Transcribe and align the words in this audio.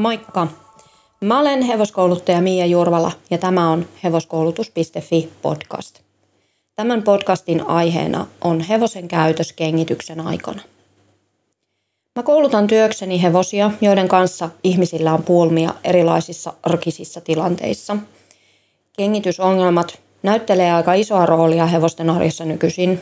Moikka! 0.00 0.46
Mä 1.20 1.40
olen 1.40 1.62
hevoskouluttaja 1.62 2.40
Mia 2.40 2.66
Jurvala 2.66 3.12
ja 3.30 3.38
tämä 3.38 3.70
on 3.70 3.86
hevoskoulutus.fi 4.04 5.32
podcast. 5.42 6.00
Tämän 6.76 7.02
podcastin 7.02 7.66
aiheena 7.66 8.26
on 8.40 8.60
hevosen 8.60 9.08
käytös 9.08 9.52
kengityksen 9.52 10.20
aikana. 10.20 10.62
Mä 12.16 12.22
koulutan 12.22 12.66
työkseni 12.66 13.22
hevosia, 13.22 13.70
joiden 13.80 14.08
kanssa 14.08 14.50
ihmisillä 14.64 15.14
on 15.14 15.22
pulmia 15.22 15.74
erilaisissa 15.84 16.52
arkisissa 16.62 17.20
tilanteissa. 17.20 17.96
Kengitysongelmat 18.96 20.00
näyttelee 20.22 20.72
aika 20.72 20.94
isoa 20.94 21.26
roolia 21.26 21.66
hevosten 21.66 22.10
arjessa 22.10 22.44
nykyisin 22.44 23.00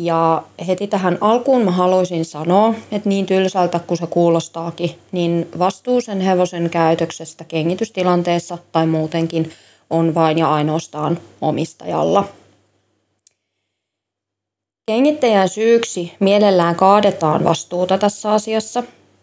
ja 0.00 0.42
heti 0.66 0.86
tähän 0.86 1.18
alkuun 1.20 1.64
mä 1.64 1.70
haluaisin 1.70 2.24
sanoa, 2.24 2.74
että 2.92 3.08
niin 3.08 3.26
tylsältä 3.26 3.78
kuin 3.78 3.98
se 3.98 4.06
kuulostaakin, 4.06 4.90
niin 5.12 5.48
vastuu 5.58 6.00
sen 6.00 6.20
hevosen 6.20 6.70
käytöksestä 6.70 7.44
kengitystilanteessa 7.44 8.58
tai 8.72 8.86
muutenkin 8.86 9.52
on 9.90 10.14
vain 10.14 10.38
ja 10.38 10.52
ainoastaan 10.52 11.18
omistajalla. 11.40 12.24
Kengittäjän 14.86 15.48
syyksi 15.48 16.12
mielellään 16.20 16.74
kaadetaan 16.74 17.44
vastuuta 17.44 17.98
tässä 17.98 18.32
asiassa 18.32 18.82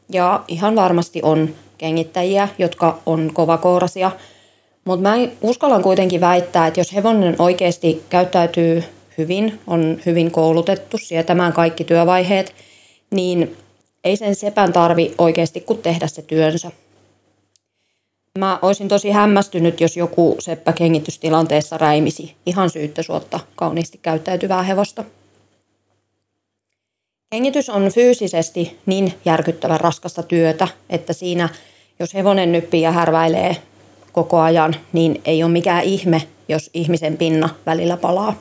ja 0.09 0.43
ihan 0.47 0.75
varmasti 0.75 1.19
on 1.23 1.49
kengittäjiä, 1.77 2.47
jotka 2.57 2.99
on 3.05 3.31
kovakourasia, 3.33 4.11
mutta 4.85 5.09
mä 5.09 5.15
uskallan 5.41 5.83
kuitenkin 5.83 6.21
väittää, 6.21 6.67
että 6.67 6.79
jos 6.79 6.93
hevonen 6.93 7.35
oikeasti 7.39 8.03
käyttäytyy 8.09 8.83
hyvin, 9.17 9.59
on 9.67 9.99
hyvin 10.05 10.31
koulutettu 10.31 10.97
sietämään 10.97 11.53
kaikki 11.53 11.83
työvaiheet, 11.83 12.55
niin 13.11 13.57
ei 14.03 14.17
sen 14.17 14.35
sepän 14.35 14.73
tarvi 14.73 15.15
oikeasti 15.17 15.61
kuin 15.61 15.81
tehdä 15.81 16.07
se 16.07 16.21
työnsä. 16.21 16.71
Mä 18.39 18.59
olisin 18.61 18.87
tosi 18.87 19.11
hämmästynyt, 19.11 19.81
jos 19.81 19.97
joku 19.97 20.35
seppä 20.39 20.73
kengitystilanteessa 20.73 21.77
räimisi 21.77 22.35
ihan 22.45 22.69
syyttä 22.69 23.03
suotta 23.03 23.39
kauniisti 23.55 23.99
käyttäytyvää 24.01 24.63
hevosta. 24.63 25.03
Kengitys 27.29 27.69
on 27.69 27.91
fyysisesti 27.91 28.79
niin 28.85 29.13
järkyttävän 29.25 29.79
raskasta 29.79 30.23
työtä, 30.23 30.67
että 30.89 31.13
siinä, 31.13 31.49
jos 31.99 32.13
hevonen 32.13 32.51
nyppii 32.51 32.81
ja 32.81 32.91
härväilee 32.91 33.57
koko 34.11 34.39
ajan, 34.39 34.75
niin 34.93 35.21
ei 35.25 35.43
ole 35.43 35.51
mikään 35.51 35.83
ihme, 35.83 36.21
jos 36.47 36.69
ihmisen 36.73 37.17
pinna 37.17 37.49
välillä 37.65 37.97
palaa. 37.97 38.35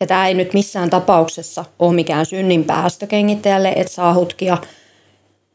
Ja 0.00 0.06
tämä 0.06 0.28
ei 0.28 0.34
nyt 0.34 0.54
missään 0.54 0.90
tapauksessa 0.90 1.64
ole 1.78 1.94
mikään 1.94 2.26
synnin 2.26 2.64
päästö 2.64 3.06
kengittäjälle, 3.06 3.68
että 3.68 3.92
saa 3.92 4.14
hutkia, 4.14 4.58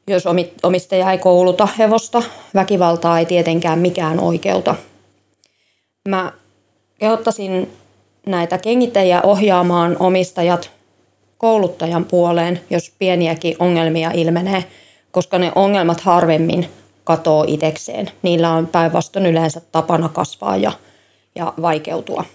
jos 0.08 0.24
omistaja 0.64 1.12
ei 1.12 1.18
kouluta 1.18 1.68
hevosta. 1.78 2.24
Väkivaltaa 2.56 3.20
ei 3.20 3.26
tietenkään 3.26 3.80
mikään 3.80 4.20
oikeuta. 4.20 4.76
Mä 6.10 6.32
kehottaisin 7.00 7.72
näitä 8.26 8.58
kengittäjiä 8.58 9.22
ohjaamaan 9.22 9.98
omistajat 10.00 10.72
kouluttajan 11.38 12.06
puoleen, 12.06 12.62
jos 12.70 12.94
pieniäkin 13.00 13.56
ongelmia 13.60 14.12
ilmenee, 14.12 14.64
koska 15.12 15.38
ne 15.38 15.52
ongelmat 15.56 16.02
harvemmin 16.02 16.70
katoo 17.04 17.46
itekseen. 17.48 18.12
Niillä 18.22 18.52
on 18.52 18.68
päinvastoin 18.68 19.26
yleensä 19.26 19.62
tapana 19.72 20.10
kasvaa 20.10 20.58
ja, 20.58 20.72
ja 21.36 21.54
vaikeutua. 21.62 22.26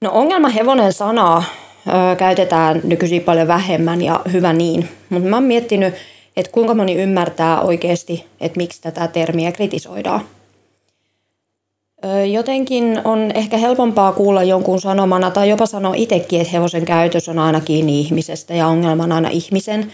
No 0.00 0.10
ongelma 0.12 0.48
hevonen 0.48 0.92
sanaa 0.92 1.44
ö, 1.86 2.16
käytetään 2.16 2.80
nykyisin 2.84 3.22
paljon 3.22 3.48
vähemmän 3.48 4.02
ja 4.02 4.20
hyvä 4.32 4.52
niin, 4.52 4.88
mutta 5.08 5.28
mä 5.28 5.36
oon 5.36 5.44
miettinyt, 5.44 5.94
että 6.36 6.52
kuinka 6.52 6.74
moni 6.74 6.94
ymmärtää 6.94 7.60
oikeasti, 7.60 8.26
että 8.40 8.56
miksi 8.56 8.82
tätä 8.82 9.08
termiä 9.08 9.52
kritisoidaan. 9.52 10.20
Ö, 12.04 12.24
jotenkin 12.24 13.00
on 13.04 13.30
ehkä 13.34 13.56
helpompaa 13.56 14.12
kuulla 14.12 14.42
jonkun 14.42 14.80
sanomana 14.80 15.30
tai 15.30 15.48
jopa 15.48 15.66
sanoa 15.66 15.94
itsekin, 15.94 16.40
että 16.40 16.52
hevosen 16.52 16.84
käytös 16.84 17.28
on 17.28 17.38
aina 17.38 17.60
kiinni 17.60 18.00
ihmisestä 18.00 18.54
ja 18.54 18.66
ongelman 18.66 19.12
aina 19.12 19.28
ihmisen, 19.28 19.92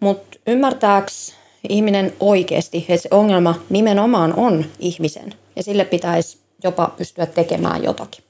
mutta 0.00 0.38
ymmärtääks 0.46 1.34
ihminen 1.68 2.12
oikeasti, 2.20 2.86
että 2.88 3.02
se 3.02 3.08
ongelma 3.12 3.54
nimenomaan 3.70 4.34
on 4.36 4.64
ihmisen 4.78 5.34
ja 5.56 5.62
sille 5.62 5.84
pitäisi 5.84 6.38
jopa 6.64 6.94
pystyä 6.96 7.26
tekemään 7.26 7.84
jotakin. 7.84 8.24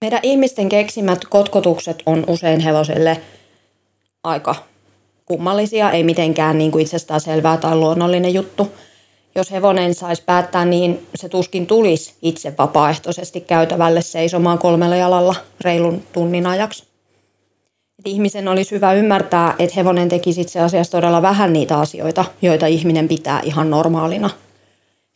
Meidän 0.00 0.20
ihmisten 0.22 0.68
keksimät 0.68 1.24
kotkotukset 1.24 2.02
on 2.06 2.24
usein 2.28 2.60
hevoselle 2.60 3.20
aika 4.24 4.54
kummallisia, 5.26 5.90
ei 5.90 6.04
mitenkään 6.04 6.58
niin 6.58 6.70
kuin 6.70 6.82
itsestään 6.82 7.20
selvää 7.20 7.56
tai 7.56 7.76
luonnollinen 7.76 8.34
juttu. 8.34 8.72
Jos 9.34 9.50
hevonen 9.50 9.94
saisi 9.94 10.22
päättää, 10.26 10.64
niin 10.64 11.06
se 11.14 11.28
tuskin 11.28 11.66
tulisi 11.66 12.14
itse 12.22 12.54
vapaaehtoisesti 12.58 13.40
käytävälle 13.40 14.02
seisomaan 14.02 14.58
kolmella 14.58 14.96
jalalla 14.96 15.34
reilun 15.60 16.02
tunnin 16.12 16.46
ajaksi. 16.46 16.84
Et 17.98 18.06
ihmisen 18.06 18.48
olisi 18.48 18.70
hyvä 18.70 18.92
ymmärtää, 18.92 19.54
että 19.58 19.74
hevonen 19.76 20.08
tekisi 20.08 20.40
itse 20.40 20.60
asiassa 20.60 20.92
todella 20.92 21.22
vähän 21.22 21.52
niitä 21.52 21.78
asioita, 21.78 22.24
joita 22.42 22.66
ihminen 22.66 23.08
pitää 23.08 23.40
ihan 23.44 23.70
normaalina. 23.70 24.30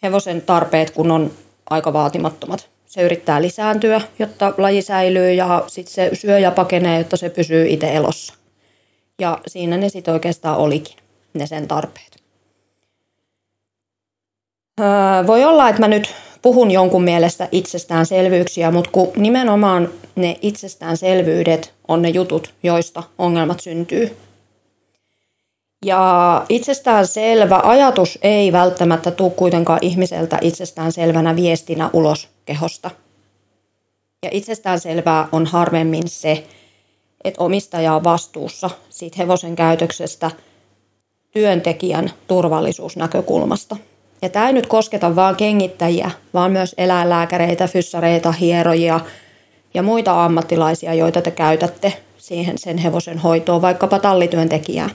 Hevosen 0.03 0.43
tarpeet 0.43 0.91
kun 0.91 1.11
on 1.11 1.31
aika 1.71 1.93
vaatimattomat 1.93 2.74
se 2.95 3.03
yrittää 3.03 3.43
lisääntyä, 3.43 4.01
jotta 4.19 4.55
laji 4.59 4.83
säilyy 4.83 5.33
ja 5.33 5.65
sitten 5.67 5.95
se 5.95 6.11
syö 6.13 6.39
ja 6.39 6.51
pakenee, 6.51 6.99
jotta 6.99 7.17
se 7.17 7.31
pysyy 7.31 7.67
itse 7.69 7.95
elossa. 7.95 8.35
Ja 9.19 9.39
siinä 9.47 9.77
ne 9.77 9.89
sitten 9.89 10.15
oikeastaan 10.15 10.59
olikin, 10.59 10.97
ne 11.35 11.47
sen 11.47 11.69
tarpeet. 11.69 12.23
Öö, 14.81 14.87
voi 15.27 15.45
olla, 15.45 15.69
että 15.69 15.81
mä 15.81 15.89
nyt 15.89 16.15
puhun 16.43 16.71
jonkun 16.71 17.05
mielestä 17.05 17.49
itsestäänselvyyksiä, 17.53 18.71
mutta 18.71 18.91
kun 18.91 19.13
nimenomaan 19.17 19.89
ne 20.17 20.39
itsestäänselvyydet 20.43 21.75
on 21.89 22.03
ne 22.03 22.09
jutut, 22.09 22.55
joista 22.63 23.03
ongelmat 23.19 23.61
syntyy. 23.61 24.17
Ja 25.85 26.47
itsestään 26.49 27.07
selvä 27.07 27.61
ajatus 27.65 28.19
ei 28.23 28.53
välttämättä 28.53 29.11
tule 29.11 29.31
kuitenkaan 29.31 29.79
ihmiseltä 29.83 30.39
itsestään 30.41 30.93
selvänä 30.93 31.37
viestinä 31.37 31.91
ulos 31.93 32.29
kehosta. 32.45 32.91
Ja 34.23 34.31
itsestään 34.33 34.81
selvää 34.81 35.29
on 35.33 35.47
harvemmin 35.47 36.09
se, 36.09 36.45
että 37.25 37.45
omistaja 37.45 37.95
on 37.95 38.05
vastuussa 38.05 38.71
siitä 38.91 39.17
hevosen 39.19 39.57
käytöksestä 39.57 40.31
työntekijän 41.31 42.11
turvallisuusnäkökulmasta. 42.27 43.77
Ja 44.23 44.29
tämä 44.29 44.47
ei 44.47 44.53
nyt 44.53 44.67
kosketa 44.67 45.17
vain 45.17 45.37
kengittäjiä, 45.37 46.11
vaan 46.35 46.53
myös 46.53 46.75
eläinlääkäreitä, 46.79 47.67
fyssareita, 47.67 48.33
hierojia 48.33 49.01
ja 49.75 49.83
muita 49.83 50.25
ammattilaisia, 50.25 50.95
joita 50.95 51.23
te 51.23 51.31
käytätte 51.31 51.93
siihen 52.19 52.59
sen 52.59 52.79
hevosen 52.79 53.19
hoitoon, 53.19 53.63
vaikkapa 53.63 53.99
tallityöntekijää. 53.99 54.91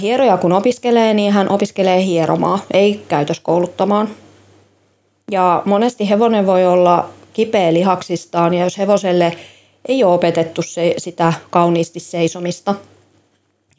Hieroja 0.00 0.36
kun 0.36 0.52
opiskelee, 0.52 1.14
niin 1.14 1.32
hän 1.32 1.48
opiskelee 1.48 2.04
hieromaa, 2.04 2.58
ei 2.72 3.04
käytöskouluttamaan. 3.08 4.08
Ja 5.30 5.62
monesti 5.64 6.08
hevonen 6.08 6.46
voi 6.46 6.66
olla 6.66 7.08
kipeä 7.32 7.72
lihaksistaan 7.72 8.54
ja 8.54 8.64
jos 8.64 8.78
hevoselle 8.78 9.36
ei 9.88 10.04
ole 10.04 10.14
opetettu 10.14 10.62
se, 10.62 10.94
sitä 10.98 11.32
kauniisti 11.50 12.00
seisomista 12.00 12.74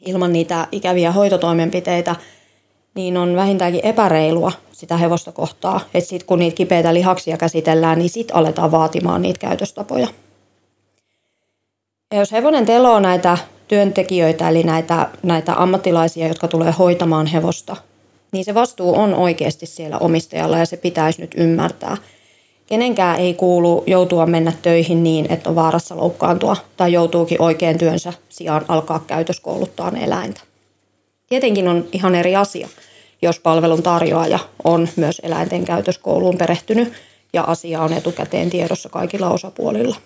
ilman 0.06 0.32
niitä 0.32 0.66
ikäviä 0.72 1.12
hoitotoimenpiteitä, 1.12 2.16
niin 2.94 3.16
on 3.16 3.36
vähintäänkin 3.36 3.84
epäreilua 3.84 4.52
sitä 4.72 4.96
hevosta 4.96 5.32
kohtaa. 5.32 5.80
Että 5.94 6.10
sitten 6.10 6.26
kun 6.26 6.38
niitä 6.38 6.56
kipeitä 6.56 6.94
lihaksia 6.94 7.36
käsitellään, 7.36 7.98
niin 7.98 8.10
sitten 8.10 8.36
aletaan 8.36 8.70
vaatimaan 8.70 9.22
niitä 9.22 9.38
käytöstapoja. 9.38 10.08
Ja 12.12 12.18
jos 12.18 12.32
hevonen 12.32 12.66
teloo 12.66 13.00
näitä 13.00 13.38
työntekijöitä, 13.68 14.48
eli 14.48 14.62
näitä, 14.62 15.08
näitä 15.22 15.62
ammattilaisia, 15.62 16.28
jotka 16.28 16.48
tulee 16.48 16.74
hoitamaan 16.78 17.26
hevosta, 17.26 17.76
niin 18.32 18.44
se 18.44 18.54
vastuu 18.54 18.98
on 18.98 19.14
oikeasti 19.14 19.66
siellä 19.66 19.98
omistajalla 19.98 20.58
ja 20.58 20.66
se 20.66 20.76
pitäisi 20.76 21.20
nyt 21.20 21.34
ymmärtää. 21.36 21.96
Kenenkään 22.66 23.20
ei 23.20 23.34
kuulu 23.34 23.84
joutua 23.86 24.26
mennä 24.26 24.52
töihin 24.62 25.02
niin, 25.02 25.32
että 25.32 25.50
on 25.50 25.56
vaarassa 25.56 25.96
loukkaantua 25.96 26.56
tai 26.76 26.92
joutuukin 26.92 27.42
oikein 27.42 27.78
työnsä 27.78 28.12
sijaan 28.28 28.64
alkaa 28.68 29.04
käytöskouluttaa 29.06 29.92
eläintä. 30.00 30.40
Tietenkin 31.28 31.68
on 31.68 31.88
ihan 31.92 32.14
eri 32.14 32.36
asia, 32.36 32.68
jos 33.22 33.40
palvelun 33.40 33.82
tarjoaja 33.82 34.38
on 34.64 34.88
myös 34.96 35.20
eläinten 35.24 35.64
käytöskouluun 35.64 36.38
perehtynyt 36.38 36.92
ja 37.32 37.42
asia 37.42 37.82
on 37.82 37.92
etukäteen 37.92 38.50
tiedossa 38.50 38.88
kaikilla 38.88 39.30
osapuolilla. 39.30 39.96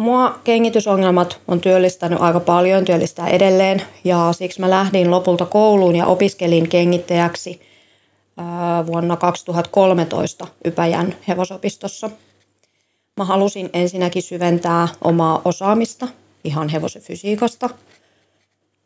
Mua 0.00 0.38
kengitysongelmat 0.44 1.40
on 1.48 1.60
työllistänyt 1.60 2.20
aika 2.20 2.40
paljon, 2.40 2.84
työllistää 2.84 3.28
edelleen 3.28 3.82
ja 4.04 4.32
siksi 4.32 4.60
mä 4.60 4.70
lähdin 4.70 5.10
lopulta 5.10 5.46
kouluun 5.46 5.96
ja 5.96 6.06
opiskelin 6.06 6.68
kengittäjäksi 6.68 7.60
vuonna 8.86 9.16
2013 9.16 10.46
Ypäjän 10.64 11.14
hevosopistossa. 11.28 12.10
Mä 13.16 13.24
halusin 13.24 13.70
ensinnäkin 13.72 14.22
syventää 14.22 14.88
omaa 15.04 15.42
osaamista 15.44 16.08
ihan 16.44 16.68
hevosen 16.68 17.02
fysiikasta. 17.02 17.70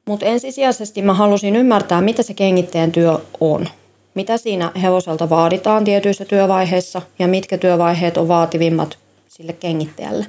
Mutta 0.07 0.27
ensisijaisesti 0.27 1.03
mä 1.03 1.15
halusin 1.15 1.57
ymmärtää, 1.57 2.01
mitä 2.01 2.23
se 2.23 2.35
kengittäjän 2.35 2.93
työ 2.93 3.19
on. 3.41 3.69
Mitä 4.15 4.37
siinä 4.37 4.73
hevoselta 4.83 5.31
vaaditaan 5.31 5.85
tietyissä 5.85 6.25
työvaiheissa 6.25 7.03
ja 7.19 7.29
mitkä 7.29 7.59
työvaiheet 7.59 8.17
on 8.17 8.29
vaativimmat 8.29 8.99
sille 9.29 9.53
kengittäjälle. 9.53 10.27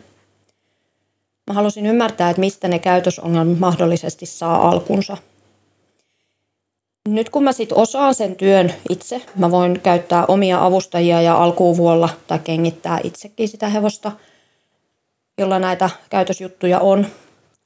Mä 1.50 1.54
halusin 1.54 1.86
ymmärtää, 1.86 2.30
että 2.30 2.40
mistä 2.40 2.68
ne 2.68 2.80
käytösongelmat 2.80 3.60
mahdollisesti 3.60 4.26
saa 4.26 4.70
alkunsa. 4.70 5.18
Nyt 7.08 7.30
kun 7.30 7.44
mä 7.44 7.52
sit 7.52 7.72
osaan 7.72 8.16
sen 8.16 8.36
työn 8.36 8.74
itse, 8.90 9.22
mä 9.36 9.52
voin 9.52 9.80
käyttää 9.80 10.26
omia 10.26 10.66
avustajia 10.66 11.22
ja 11.22 11.44
alkuuvuolla 11.44 12.10
tai 12.28 12.40
kengittää 12.40 13.00
itsekin 13.04 13.48
sitä 13.48 13.70
hevosta, 13.70 14.12
jolla 15.38 15.60
näitä 15.60 15.90
käytösjuttuja 16.10 16.80
on. 16.80 17.08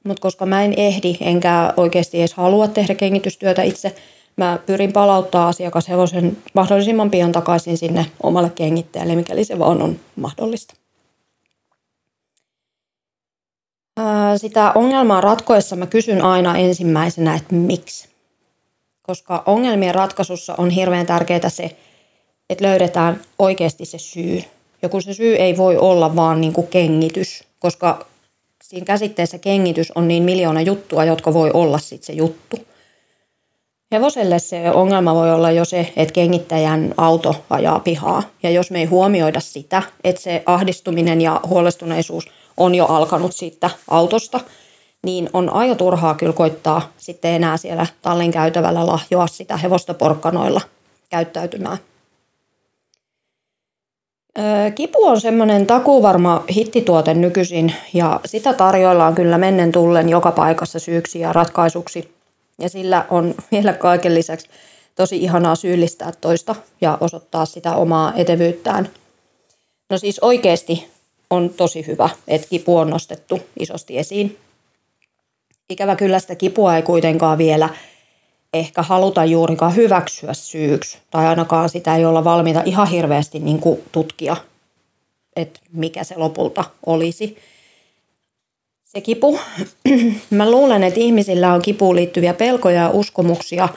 Mutta 0.04 0.20
koska 0.20 0.46
mä 0.46 0.64
en 0.64 0.74
ehdi 0.76 1.16
enkä 1.20 1.74
oikeasti 1.76 2.18
edes 2.18 2.34
halua 2.34 2.68
tehdä 2.68 2.94
kengitystyötä 2.94 3.62
itse, 3.62 3.94
mä 4.36 4.58
pyrin 4.66 4.92
palauttaa 4.92 5.48
asiakashevosen 5.48 6.36
mahdollisimman 6.54 7.10
pian 7.10 7.32
takaisin 7.32 7.78
sinne 7.78 8.06
omalle 8.22 8.50
kengittäjälle, 8.50 9.16
mikäli 9.16 9.44
se 9.44 9.58
vaan 9.58 9.82
on 9.82 10.00
mahdollista. 10.16 10.83
Sitä 14.36 14.72
ongelmaa 14.74 15.20
ratkoessa 15.20 15.76
mä 15.76 15.86
kysyn 15.86 16.22
aina 16.22 16.56
ensimmäisenä, 16.56 17.34
että 17.34 17.54
miksi. 17.54 18.08
Koska 19.02 19.42
ongelmien 19.46 19.94
ratkaisussa 19.94 20.54
on 20.58 20.70
hirveän 20.70 21.06
tärkeää 21.06 21.48
se, 21.48 21.76
että 22.50 22.64
löydetään 22.64 23.20
oikeasti 23.38 23.84
se 23.84 23.98
syy. 23.98 24.42
Ja 24.82 24.88
kun 24.88 25.02
se 25.02 25.14
syy 25.14 25.36
ei 25.36 25.56
voi 25.56 25.76
olla 25.76 26.16
vaan 26.16 26.40
niin 26.40 26.52
kuin 26.52 26.66
kengitys, 26.66 27.44
koska 27.58 28.06
siinä 28.62 28.84
käsitteessä 28.84 29.38
kengitys 29.38 29.90
on 29.90 30.08
niin 30.08 30.22
miljoona 30.22 30.60
juttua, 30.60 31.04
jotka 31.04 31.34
voi 31.34 31.50
olla 31.54 31.78
sitten 31.78 32.06
se 32.06 32.12
juttu. 32.12 32.56
Hevoselle 33.92 34.38
se 34.38 34.70
ongelma 34.70 35.14
voi 35.14 35.32
olla 35.32 35.50
jo 35.50 35.64
se, 35.64 35.92
että 35.96 36.12
kengittäjän 36.12 36.94
auto 36.96 37.44
ajaa 37.50 37.80
pihaa. 37.80 38.22
Ja 38.42 38.50
jos 38.50 38.70
me 38.70 38.78
ei 38.78 38.84
huomioida 38.84 39.40
sitä, 39.40 39.82
että 40.04 40.22
se 40.22 40.42
ahdistuminen 40.46 41.20
ja 41.20 41.40
huolestuneisuus 41.46 42.30
on 42.56 42.74
jo 42.74 42.86
alkanut 42.86 43.36
siitä 43.36 43.70
autosta, 43.90 44.40
niin 45.02 45.30
on 45.32 45.50
aika 45.50 45.74
turhaa 45.74 46.14
kyllä 46.14 46.32
koittaa 46.32 46.92
sitten 46.96 47.30
enää 47.32 47.56
siellä 47.56 47.86
tallin 48.02 48.32
käytävällä 48.32 48.86
lahjoa 48.86 49.26
sitä 49.26 49.56
hevosta 49.56 49.94
porkkanoilla 49.94 50.60
käyttäytymään. 51.10 51.78
Kipu 54.74 55.04
on 55.04 55.20
semmoinen 55.20 55.66
takuvarma 55.66 56.44
hittituote 56.54 57.14
nykyisin 57.14 57.74
ja 57.92 58.20
sitä 58.24 58.52
tarjoillaan 58.52 59.14
kyllä 59.14 59.38
mennen 59.38 59.72
tullen 59.72 60.08
joka 60.08 60.32
paikassa 60.32 60.78
syyksi 60.78 61.20
ja 61.20 61.32
ratkaisuksi. 61.32 62.14
Ja 62.58 62.68
sillä 62.68 63.06
on 63.10 63.34
vielä 63.52 63.72
kaiken 63.72 64.14
lisäksi 64.14 64.48
tosi 64.94 65.16
ihanaa 65.16 65.54
syyllistää 65.54 66.12
toista 66.20 66.54
ja 66.80 66.98
osoittaa 67.00 67.46
sitä 67.46 67.76
omaa 67.76 68.12
etevyyttään. 68.16 68.88
No 69.90 69.98
siis 69.98 70.18
oikeasti 70.18 70.93
on 71.30 71.50
tosi 71.50 71.86
hyvä, 71.86 72.08
että 72.28 72.48
kipu 72.48 72.76
on 72.76 72.90
nostettu 72.90 73.40
isosti 73.60 73.98
esiin. 73.98 74.38
Ikävä 75.70 75.96
kyllä 75.96 76.18
sitä 76.18 76.34
kipua 76.34 76.76
ei 76.76 76.82
kuitenkaan 76.82 77.38
vielä 77.38 77.68
ehkä 78.54 78.82
haluta 78.82 79.24
juurikaan 79.24 79.76
hyväksyä 79.76 80.34
syyksi, 80.34 80.98
tai 81.10 81.26
ainakaan 81.26 81.68
sitä 81.68 81.96
ei 81.96 82.04
olla 82.04 82.24
valmiita 82.24 82.62
ihan 82.64 82.88
hirveästi 82.88 83.38
niin 83.38 83.58
kuin 83.60 83.80
tutkia, 83.92 84.36
että 85.36 85.60
mikä 85.72 86.04
se 86.04 86.14
lopulta 86.16 86.64
olisi. 86.86 87.38
Se 88.84 89.00
kipu, 89.00 89.40
mä 90.30 90.50
luulen, 90.50 90.84
että 90.84 91.00
ihmisillä 91.00 91.54
on 91.54 91.62
kipuun 91.62 91.96
liittyviä 91.96 92.34
pelkoja 92.34 92.80
ja 92.80 92.90
uskomuksia, 92.90 93.68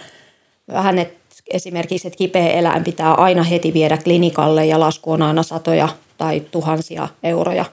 vähän 0.67 0.99
että 0.99 1.17
esimerkiksi, 1.49 2.07
että 2.07 2.17
kipeä 2.17 2.51
eläin 2.51 2.83
pitää 2.83 3.13
aina 3.13 3.43
heti 3.43 3.73
viedä 3.73 3.97
klinikalle 3.97 4.65
ja 4.65 4.79
lasku 4.79 5.11
on 5.11 5.21
aina 5.21 5.43
satoja 5.43 5.89
tai 6.17 6.39
tuhansia 6.39 7.07
euroja. 7.23 7.65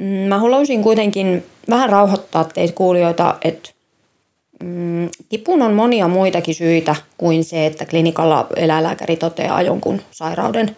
Mm, 0.00 0.06
mä 0.06 0.38
haluaisin 0.38 0.82
kuitenkin 0.82 1.46
vähän 1.70 1.90
rauhoittaa 1.90 2.44
teitä 2.44 2.74
kuulijoita, 2.74 3.34
että 3.44 3.70
mm, 4.62 5.08
kipuun 5.28 5.62
on 5.62 5.74
monia 5.74 6.08
muitakin 6.08 6.54
syitä 6.54 6.96
kuin 7.18 7.44
se, 7.44 7.66
että 7.66 7.86
klinikalla 7.86 8.46
eläinlääkäri 8.56 9.16
toteaa 9.16 9.62
jonkun 9.62 10.00
sairauden. 10.10 10.76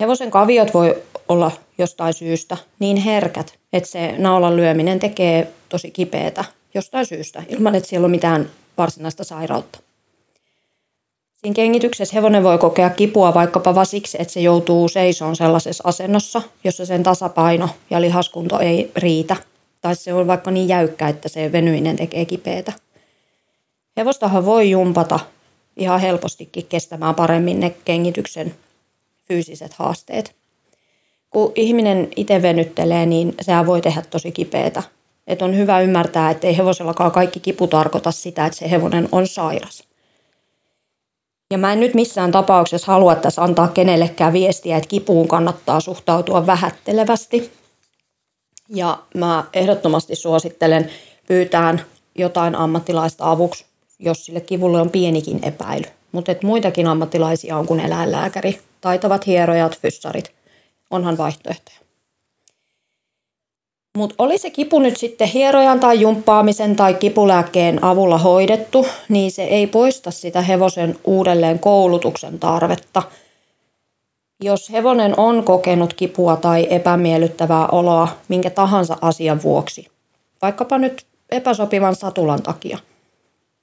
Hevosen 0.00 0.30
kaviot 0.30 0.74
voi 0.74 1.02
olla 1.28 1.50
jostain 1.78 2.14
syystä 2.14 2.56
niin 2.78 2.96
herkät, 2.96 3.58
että 3.72 3.88
se 3.88 4.14
naulan 4.18 4.56
lyöminen 4.56 4.98
tekee 4.98 5.52
tosi 5.68 5.90
kipeätä 5.90 6.44
jostain 6.74 7.06
syystä, 7.06 7.42
ilman 7.48 7.74
että 7.74 7.88
siellä 7.88 8.04
on 8.04 8.10
mitään 8.10 8.50
varsinaista 8.78 9.24
sairautta. 9.24 9.78
Siinä 11.44 11.54
kengityksessä 11.54 12.14
hevonen 12.14 12.42
voi 12.42 12.58
kokea 12.58 12.90
kipua 12.90 13.34
vaikkapa 13.34 13.74
vain 13.74 13.86
siksi, 13.86 14.16
että 14.20 14.32
se 14.34 14.40
joutuu 14.40 14.88
seisoon 14.88 15.36
sellaisessa 15.36 15.84
asennossa, 15.86 16.42
jossa 16.64 16.86
sen 16.86 17.02
tasapaino 17.02 17.68
ja 17.90 18.00
lihaskunto 18.00 18.60
ei 18.60 18.90
riitä. 18.96 19.36
Tai 19.80 19.96
se 19.96 20.14
on 20.14 20.26
vaikka 20.26 20.50
niin 20.50 20.68
jäykkä, 20.68 21.08
että 21.08 21.28
se 21.28 21.52
venyminen 21.52 21.96
tekee 21.96 22.24
kipeätä. 22.24 22.72
Hevostahan 23.96 24.44
voi 24.44 24.70
jumpata 24.70 25.20
ihan 25.76 26.00
helpostikin 26.00 26.66
kestämään 26.66 27.14
paremmin 27.14 27.60
ne 27.60 27.74
kengityksen 27.84 28.54
fyysiset 29.28 29.74
haasteet. 29.74 30.34
Kun 31.30 31.52
ihminen 31.54 32.08
itse 32.16 32.42
venyttelee, 32.42 33.06
niin 33.06 33.34
sehän 33.40 33.66
voi 33.66 33.80
tehdä 33.80 34.02
tosi 34.10 34.32
kipeätä. 34.32 34.82
Et 35.26 35.42
on 35.42 35.56
hyvä 35.56 35.80
ymmärtää, 35.80 36.30
että 36.30 36.46
ei 36.46 36.56
hevosellakaan 36.56 37.12
kaikki 37.12 37.40
kipu 37.40 37.66
tarkoita 37.66 38.12
sitä, 38.12 38.46
että 38.46 38.58
se 38.58 38.70
hevonen 38.70 39.08
on 39.12 39.26
sairas. 39.26 39.93
Ja 41.50 41.58
mä 41.58 41.72
en 41.72 41.80
nyt 41.80 41.94
missään 41.94 42.32
tapauksessa 42.32 42.92
halua 42.92 43.14
tässä 43.14 43.42
antaa 43.42 43.68
kenellekään 43.68 44.32
viestiä, 44.32 44.76
että 44.76 44.88
kipuun 44.88 45.28
kannattaa 45.28 45.80
suhtautua 45.80 46.46
vähättelevästi. 46.46 47.52
Ja 48.68 48.98
mä 49.14 49.44
ehdottomasti 49.52 50.16
suosittelen 50.16 50.90
pyytään 51.28 51.82
jotain 52.14 52.54
ammattilaista 52.54 53.30
avuksi, 53.30 53.64
jos 53.98 54.26
sille 54.26 54.40
kivulle 54.40 54.80
on 54.80 54.90
pienikin 54.90 55.40
epäily. 55.44 55.84
Mutta 56.12 56.32
muitakin 56.42 56.86
ammattilaisia 56.86 57.56
on 57.56 57.66
kuin 57.66 57.80
eläinlääkäri, 57.80 58.60
taitavat 58.80 59.26
hierojat, 59.26 59.78
fyssarit. 59.78 60.32
Onhan 60.90 61.18
vaihtoehtoja. 61.18 61.83
Mutta 63.98 64.14
oli 64.18 64.38
se 64.38 64.50
kipu 64.50 64.78
nyt 64.78 64.96
sitten 64.96 65.28
hierojan 65.28 65.80
tai 65.80 66.00
jumppaamisen 66.00 66.76
tai 66.76 66.94
kipulääkkeen 66.94 67.84
avulla 67.84 68.18
hoidettu, 68.18 68.86
niin 69.08 69.30
se 69.30 69.44
ei 69.44 69.66
poista 69.66 70.10
sitä 70.10 70.42
hevosen 70.42 70.98
uudelleen 71.04 71.58
koulutuksen 71.58 72.38
tarvetta. 72.38 73.02
Jos 74.42 74.72
hevonen 74.72 75.18
on 75.18 75.44
kokenut 75.44 75.94
kipua 75.94 76.36
tai 76.36 76.66
epämiellyttävää 76.70 77.66
oloa 77.66 78.08
minkä 78.28 78.50
tahansa 78.50 78.96
asian 79.00 79.42
vuoksi, 79.42 79.88
vaikkapa 80.42 80.78
nyt 80.78 81.06
epäsopivan 81.30 81.94
satulan 81.94 82.42
takia, 82.42 82.78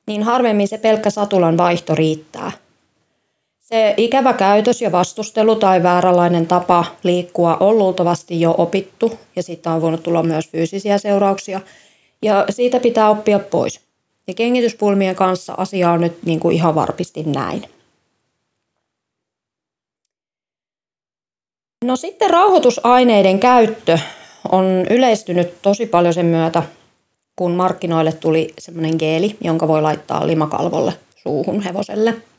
niin 0.07 0.23
harvemmin 0.23 0.67
se 0.67 0.77
pelkkä 0.77 1.09
satulan 1.09 1.57
vaihto 1.57 1.95
riittää– 1.95 2.51
se 3.71 3.93
ikävä 3.97 4.33
käytös 4.33 4.81
ja 4.81 4.91
vastustelu 4.91 5.55
tai 5.55 5.83
vääränlainen 5.83 6.47
tapa 6.47 6.85
liikkua 7.03 7.57
on 7.59 7.77
luultavasti 7.77 8.41
jo 8.41 8.55
opittu 8.57 9.19
ja 9.35 9.43
siitä 9.43 9.71
on 9.71 9.81
voinut 9.81 10.03
tulla 10.03 10.23
myös 10.23 10.49
fyysisiä 10.49 10.97
seurauksia 10.97 11.61
ja 12.21 12.45
siitä 12.49 12.79
pitää 12.79 13.09
oppia 13.09 13.39
pois. 13.39 13.81
Ja 14.27 14.33
kengityspulmien 14.33 15.15
kanssa 15.15 15.53
asia 15.57 15.91
on 15.91 16.01
nyt 16.01 16.23
niin 16.25 16.39
kuin 16.39 16.55
ihan 16.55 16.75
varpisti 16.75 17.23
näin. 17.23 17.63
No 21.85 21.95
sitten 21.95 22.29
rauhoitusaineiden 22.29 23.39
käyttö 23.39 23.99
on 24.51 24.85
yleistynyt 24.89 25.61
tosi 25.61 25.85
paljon 25.85 26.13
sen 26.13 26.25
myötä, 26.25 26.63
kun 27.35 27.51
markkinoille 27.51 28.11
tuli 28.11 28.53
semmoinen 28.59 28.95
geeli, 28.99 29.37
jonka 29.41 29.67
voi 29.67 29.81
laittaa 29.81 30.27
limakalvolle 30.27 30.93
suuhun 31.15 31.61
hevoselle– 31.61 32.13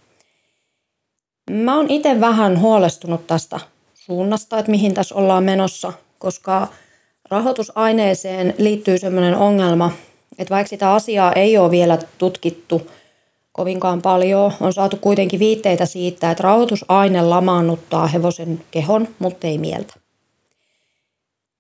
Mä 1.50 1.76
oon 1.76 1.90
itse 1.90 2.20
vähän 2.20 2.60
huolestunut 2.60 3.26
tästä 3.26 3.60
suunnasta, 3.94 4.58
että 4.58 4.70
mihin 4.70 4.94
tässä 4.94 5.14
ollaan 5.14 5.44
menossa, 5.44 5.92
koska 6.18 6.68
rahoitusaineeseen 7.30 8.54
liittyy 8.58 8.98
sellainen 8.98 9.36
ongelma, 9.36 9.90
että 10.38 10.54
vaikka 10.54 10.68
sitä 10.68 10.92
asiaa 10.92 11.32
ei 11.32 11.58
ole 11.58 11.70
vielä 11.70 11.98
tutkittu 12.18 12.90
kovinkaan 13.52 14.02
paljon, 14.02 14.52
on 14.60 14.72
saatu 14.72 14.96
kuitenkin 14.96 15.40
viitteitä 15.40 15.86
siitä, 15.86 16.30
että 16.30 16.42
rahoitusaine 16.42 17.22
lamaannuttaa 17.22 18.06
hevosen 18.06 18.60
kehon, 18.70 19.08
mutta 19.18 19.46
ei 19.46 19.58
mieltä. 19.58 19.94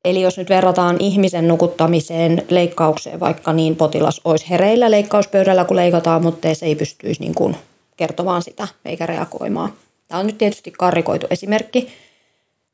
Eli 0.04 0.22
jos 0.22 0.38
nyt 0.38 0.48
verrataan 0.48 0.96
ihmisen 1.00 1.48
nukuttamiseen 1.48 2.42
leikkaukseen, 2.50 3.20
vaikka 3.20 3.52
niin 3.52 3.76
potilas 3.76 4.20
olisi 4.24 4.50
hereillä 4.50 4.90
leikkauspöydällä, 4.90 5.64
kun 5.64 5.76
leikataan, 5.76 6.22
mutta 6.22 6.54
se 6.54 6.66
ei 6.66 6.74
pystyisi 6.74 7.20
niin 7.20 7.34
kuin 7.34 7.56
kertomaan 7.96 8.42
sitä 8.42 8.68
eikä 8.84 9.06
reagoimaan. 9.06 9.72
Tämä 10.08 10.20
on 10.20 10.26
nyt 10.26 10.38
tietysti 10.38 10.70
karrikoitu 10.70 11.26
esimerkki, 11.30 11.92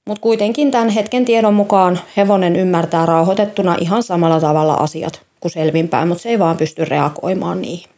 Mutta 0.09 0.21
kuitenkin 0.21 0.71
tämän 0.71 0.89
hetken 0.89 1.25
tiedon 1.25 1.55
mukaan 1.55 2.01
hevonen 2.17 2.57
ymmärtää 2.57 3.07
rauhoitettuna 3.07 3.77
ihan 3.81 4.03
samalla 4.03 4.41
tavalla 4.41 4.75
asiat 4.75 5.23
kuin 5.41 5.53
selvinpäin, 5.53 6.09
mutta 6.09 6.23
se 6.23 6.29
ei 6.29 6.39
vaan 6.39 6.57
pysty 6.57 6.85
reagoimaan 6.85 7.61
niihin. 7.61 7.91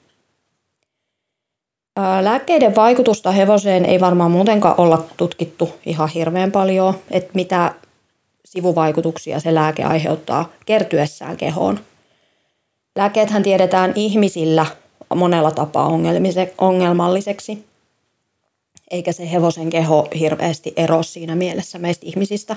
Lääkkeiden 2.21 2.77
vaikutusta 2.77 3.31
hevoseen 3.31 3.85
ei 3.85 4.00
varmaan 4.00 4.31
muutenkaan 4.31 4.75
olla 4.79 5.05
tutkittu 5.17 5.73
ihan 5.87 6.09
hirveän 6.09 6.53
paljon, 6.53 6.95
että 7.11 7.31
mitä 7.35 7.75
sivuvaikutuksia 8.45 9.41
se 9.41 9.55
lääke 9.55 9.85
aiheuttaa 9.85 10.49
kertyessään 10.67 11.37
kehoon. 11.37 11.81
Lääkkeethän 12.97 13.43
tiedetään 13.43 13.93
ihmisillä 13.95 14.67
monella 15.14 15.50
tapaa 15.50 15.90
ongelmalliseksi, 16.59 17.64
eikä 18.90 19.12
se 19.12 19.33
hevosen 19.33 19.71
keho 19.71 20.09
hirveästi 20.19 20.73
ero 20.76 21.02
siinä 21.02 21.35
mielessä 21.35 21.79
meistä 21.79 22.07
ihmisistä. 22.07 22.57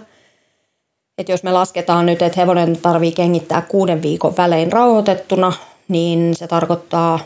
Et 1.17 1.29
jos 1.29 1.43
me 1.43 1.51
lasketaan 1.51 2.05
nyt, 2.05 2.21
että 2.21 2.39
hevonen 2.39 2.77
tarvii 2.77 3.11
kengittää 3.11 3.61
kuuden 3.61 4.01
viikon 4.01 4.37
välein 4.37 4.71
rauhoitettuna, 4.71 5.53
niin 5.87 6.35
se 6.35 6.47
tarkoittaa 6.47 7.19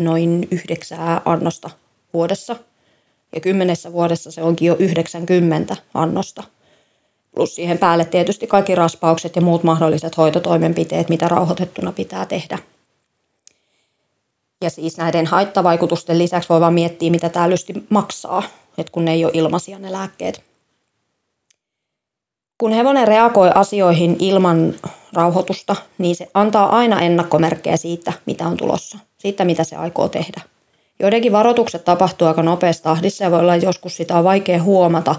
noin 0.00 0.48
yhdeksää 0.50 1.20
annosta 1.24 1.70
vuodessa. 2.14 2.56
Ja 3.34 3.40
kymmenessä 3.40 3.92
vuodessa 3.92 4.30
se 4.30 4.42
onkin 4.42 4.68
jo 4.68 4.76
90 4.78 5.76
annosta. 5.94 6.42
Plus 7.34 7.54
siihen 7.54 7.78
päälle 7.78 8.04
tietysti 8.04 8.46
kaikki 8.46 8.74
raspaukset 8.74 9.36
ja 9.36 9.42
muut 9.42 9.62
mahdolliset 9.62 10.16
hoitotoimenpiteet, 10.16 11.08
mitä 11.08 11.28
rauhoitettuna 11.28 11.92
pitää 11.92 12.26
tehdä. 12.26 12.58
Ja 14.64 14.70
siis 14.70 14.96
näiden 14.96 15.26
haittavaikutusten 15.26 16.18
lisäksi 16.18 16.48
voi 16.48 16.60
vaan 16.60 16.74
miettiä, 16.74 17.10
mitä 17.10 17.28
tämä 17.28 17.50
lysti 17.50 17.72
maksaa, 17.88 18.42
että 18.78 18.92
kun 18.92 19.04
ne 19.04 19.12
ei 19.12 19.24
ole 19.24 19.32
ilmaisia 19.34 19.78
ne 19.78 19.92
lääkkeet. 19.92 20.42
Kun 22.58 22.72
hevonen 22.72 23.08
reagoi 23.08 23.50
asioihin 23.54 24.16
ilman 24.18 24.74
rauhoitusta, 25.12 25.76
niin 25.98 26.16
se 26.16 26.28
antaa 26.34 26.76
aina 26.76 27.00
ennakkomerkkejä 27.00 27.76
siitä, 27.76 28.12
mitä 28.26 28.46
on 28.46 28.56
tulossa, 28.56 28.98
siitä, 29.18 29.44
mitä 29.44 29.64
se 29.64 29.76
aikoo 29.76 30.08
tehdä. 30.08 30.40
Joidenkin 31.00 31.32
varoitukset 31.32 31.84
tapahtuu 31.84 32.28
aika 32.28 32.42
nopeassa 32.42 32.82
tahdissa 32.82 33.24
ja 33.24 33.30
voi 33.30 33.40
olla 33.40 33.56
joskus 33.56 33.96
sitä 33.96 34.18
on 34.18 34.24
vaikea 34.24 34.62
huomata, 34.62 35.14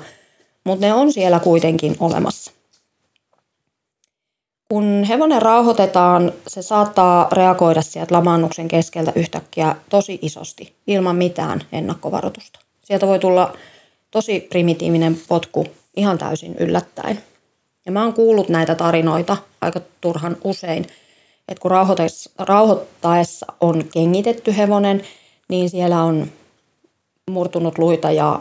mutta 0.64 0.86
ne 0.86 0.94
on 0.94 1.14
siellä 1.14 1.40
kuitenkin 1.40 1.96
olemassa. 2.00 2.52
Kun 4.70 5.04
hevonen 5.10 5.42
rauhoitetaan, 5.42 6.32
se 6.48 6.62
saattaa 6.62 7.28
reagoida 7.32 7.82
sieltä 7.82 8.16
lamaannuksen 8.16 8.68
keskeltä 8.68 9.14
yhtäkkiä 9.16 9.76
tosi 9.90 10.20
isosti, 10.22 10.76
ilman 10.88 11.16
mitään 11.16 11.62
ennakkovaroitusta. 11.72 12.60
Sieltä 12.84 13.08
voi 13.08 13.20
tulla 13.20 13.58
tosi 14.12 14.40
primitiivinen 14.40 15.18
potku 15.28 15.66
ihan 15.96 16.18
täysin 16.18 16.56
yllättäen. 16.60 17.24
Ja 17.86 17.92
mä 17.92 18.04
oon 18.04 18.14
kuullut 18.14 18.50
näitä 18.50 18.76
tarinoita 18.76 19.38
aika 19.62 19.82
turhan 20.02 20.38
usein, 20.44 20.88
että 21.48 21.62
kun 21.62 21.72
rauhoittaessa 22.40 23.46
on 23.62 23.84
kengitetty 23.94 24.58
hevonen, 24.58 25.02
niin 25.50 25.70
siellä 25.70 26.04
on 26.04 26.32
murtunut 27.32 27.78
luita 27.78 28.12
ja 28.12 28.40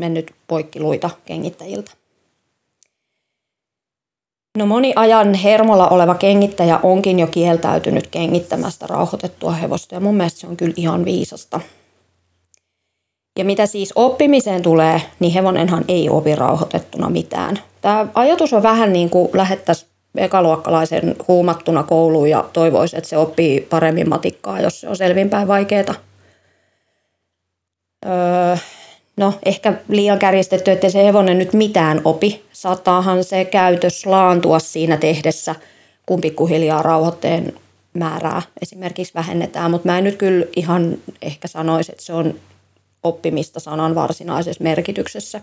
mennyt 0.00 0.34
poikki 0.46 0.80
luita 0.80 1.10
kengittäjiltä. 1.24 1.92
No 4.58 4.66
moni 4.66 4.92
ajan 4.96 5.34
hermolla 5.34 5.88
oleva 5.88 6.14
kengittäjä 6.14 6.80
onkin 6.82 7.18
jo 7.18 7.26
kieltäytynyt 7.26 8.06
kengittämästä 8.06 8.86
rauhoitettua 8.86 9.52
hevosta 9.52 9.94
ja 9.94 10.00
mun 10.00 10.14
mielestä 10.14 10.40
se 10.40 10.46
on 10.46 10.56
kyllä 10.56 10.74
ihan 10.76 11.04
viisasta. 11.04 11.60
Ja 13.38 13.44
mitä 13.44 13.66
siis 13.66 13.92
oppimiseen 13.96 14.62
tulee, 14.62 15.02
niin 15.20 15.32
hevonenhan 15.32 15.84
ei 15.88 16.08
opi 16.08 16.34
rauhoitettuna 16.34 17.10
mitään. 17.10 17.58
Tämä 17.80 18.06
ajatus 18.14 18.52
on 18.52 18.62
vähän 18.62 18.92
niin 18.92 19.10
kuin 19.10 19.28
lähettäisiin 19.32 19.90
ekaluokkalaisen 20.16 21.16
huumattuna 21.28 21.82
kouluun 21.82 22.30
ja 22.30 22.44
toivoisi, 22.52 22.96
että 22.96 23.10
se 23.10 23.16
oppii 23.16 23.60
paremmin 23.60 24.08
matikkaa, 24.08 24.60
jos 24.60 24.80
se 24.80 24.88
on 24.88 24.96
selvinpäin 24.96 25.48
vaikeaa. 25.48 25.94
Öö, 28.06 28.56
no 29.16 29.34
ehkä 29.44 29.74
liian 29.88 30.18
kärjestetty, 30.18 30.70
että 30.70 30.88
se 30.88 31.04
hevonen 31.04 31.38
nyt 31.38 31.52
mitään 31.52 32.00
opi. 32.04 32.44
Saattaahan 32.52 33.24
se 33.24 33.44
käytös 33.44 34.06
laantua 34.06 34.58
siinä 34.58 34.96
tehdessä, 34.96 35.54
kun 36.06 36.20
pikkuhiljaa 36.20 36.82
rauhoitteen 36.82 37.52
määrää 37.94 38.42
esimerkiksi 38.62 39.14
vähennetään, 39.14 39.70
mutta 39.70 39.88
mä 39.88 39.98
en 39.98 40.04
nyt 40.04 40.16
kyllä 40.16 40.46
ihan 40.56 40.98
ehkä 41.22 41.48
sanoisi, 41.48 41.92
että 41.92 42.04
se 42.04 42.12
on 42.12 42.34
oppimista 43.02 43.60
sanan 43.60 43.94
varsinaisessa 43.94 44.64
merkityksessä. 44.64 45.40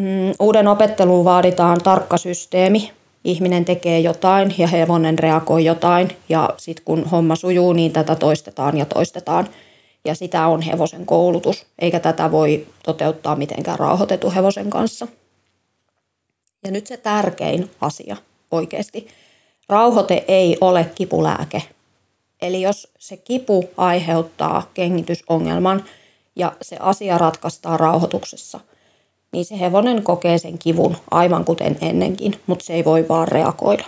Mm, 0.00 0.34
uuden 0.40 0.68
opetteluun 0.68 1.24
vaaditaan 1.24 1.80
tarkka 1.84 2.16
systeemi. 2.16 2.92
Ihminen 3.24 3.64
tekee 3.64 4.00
jotain 4.00 4.54
ja 4.58 4.66
hevonen 4.66 5.18
reagoi 5.18 5.64
jotain 5.64 6.08
ja 6.28 6.50
sitten 6.56 6.84
kun 6.84 7.04
homma 7.04 7.36
sujuu, 7.36 7.72
niin 7.72 7.92
tätä 7.92 8.14
toistetaan 8.14 8.78
ja 8.78 8.84
toistetaan. 8.84 9.48
Ja 10.06 10.14
sitä 10.14 10.46
on 10.46 10.62
hevosen 10.62 11.06
koulutus, 11.06 11.66
eikä 11.78 12.00
tätä 12.00 12.30
voi 12.32 12.66
toteuttaa 12.84 13.36
mitenkään 13.36 13.78
rauhoitetun 13.78 14.34
hevosen 14.34 14.70
kanssa. 14.70 15.08
Ja 16.64 16.70
nyt 16.70 16.86
se 16.86 16.96
tärkein 16.96 17.70
asia 17.80 18.16
oikeasti. 18.50 19.08
Rauhoite 19.68 20.24
ei 20.28 20.58
ole 20.60 20.90
kipulääke, 20.94 21.62
Eli 22.42 22.62
jos 22.62 22.92
se 22.98 23.16
kipu 23.16 23.64
aiheuttaa 23.76 24.70
kengitysongelman 24.74 25.84
ja 26.36 26.52
se 26.62 26.76
asia 26.80 27.18
ratkaistaan 27.18 27.80
rauhoituksessa, 27.80 28.60
niin 29.32 29.44
se 29.44 29.60
hevonen 29.60 30.02
kokee 30.02 30.38
sen 30.38 30.58
kivun 30.58 30.96
aivan 31.10 31.44
kuten 31.44 31.78
ennenkin, 31.80 32.40
mutta 32.46 32.64
se 32.64 32.72
ei 32.74 32.84
voi 32.84 33.08
vaan 33.08 33.28
reagoida. 33.28 33.84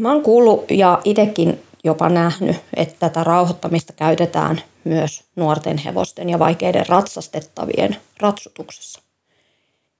Mä 0.00 0.12
oon 0.12 0.22
kuullut 0.22 0.70
ja 0.70 1.00
itsekin 1.04 1.62
jopa 1.84 2.08
nähnyt, 2.08 2.56
että 2.76 2.94
tätä 2.98 3.24
rauhoittamista 3.24 3.92
käytetään 3.92 4.62
myös 4.84 5.24
nuorten 5.36 5.78
hevosten 5.78 6.30
ja 6.30 6.38
vaikeiden 6.38 6.88
ratsastettavien 6.88 7.96
ratsutuksessa. 8.20 9.00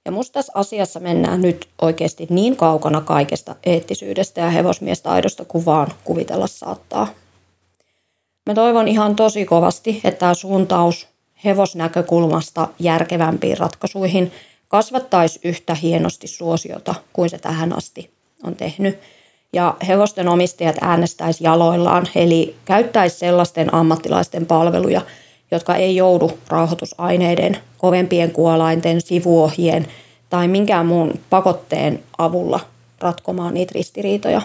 Ja 0.05 0.11
musta 0.11 0.33
tässä 0.33 0.51
asiassa 0.55 0.99
mennään 0.99 1.41
nyt 1.41 1.69
oikeasti 1.81 2.27
niin 2.29 2.55
kaukana 2.55 3.01
kaikesta 3.01 3.55
eettisyydestä 3.63 4.41
ja 4.41 4.49
hevosmiestä 4.49 5.09
aidosta 5.09 5.45
kuin 5.45 5.65
vaan 5.65 5.93
kuvitella 6.03 6.47
saattaa. 6.47 7.07
Mä 8.45 8.53
toivon 8.53 8.87
ihan 8.87 9.15
tosi 9.15 9.45
kovasti, 9.45 10.01
että 10.03 10.19
tämä 10.19 10.33
suuntaus 10.33 11.07
hevosnäkökulmasta 11.45 12.67
järkevämpiin 12.79 13.57
ratkaisuihin 13.57 14.31
kasvattaisi 14.67 15.39
yhtä 15.43 15.75
hienosti 15.75 16.27
suosiota 16.27 16.95
kuin 17.13 17.29
se 17.29 17.37
tähän 17.37 17.77
asti 17.77 18.11
on 18.43 18.55
tehnyt. 18.55 18.99
Ja 19.53 19.75
hevosten 19.87 20.27
omistajat 20.27 20.75
äänestäisi 20.81 21.43
jaloillaan, 21.43 22.07
eli 22.15 22.55
käyttäisi 22.65 23.17
sellaisten 23.19 23.73
ammattilaisten 23.73 24.45
palveluja, 24.45 25.01
jotka 25.51 25.75
ei 25.75 25.95
joudu 25.95 26.31
rauhoitusaineiden, 26.47 27.57
kovempien 27.77 28.31
kuolainten, 28.31 29.01
sivuohjien 29.01 29.87
tai 30.29 30.47
minkään 30.47 30.85
muun 30.85 31.19
pakotteen 31.29 32.03
avulla 32.17 32.59
ratkomaan 32.99 33.53
niitä 33.53 33.71
ristiriitoja. 33.75 34.41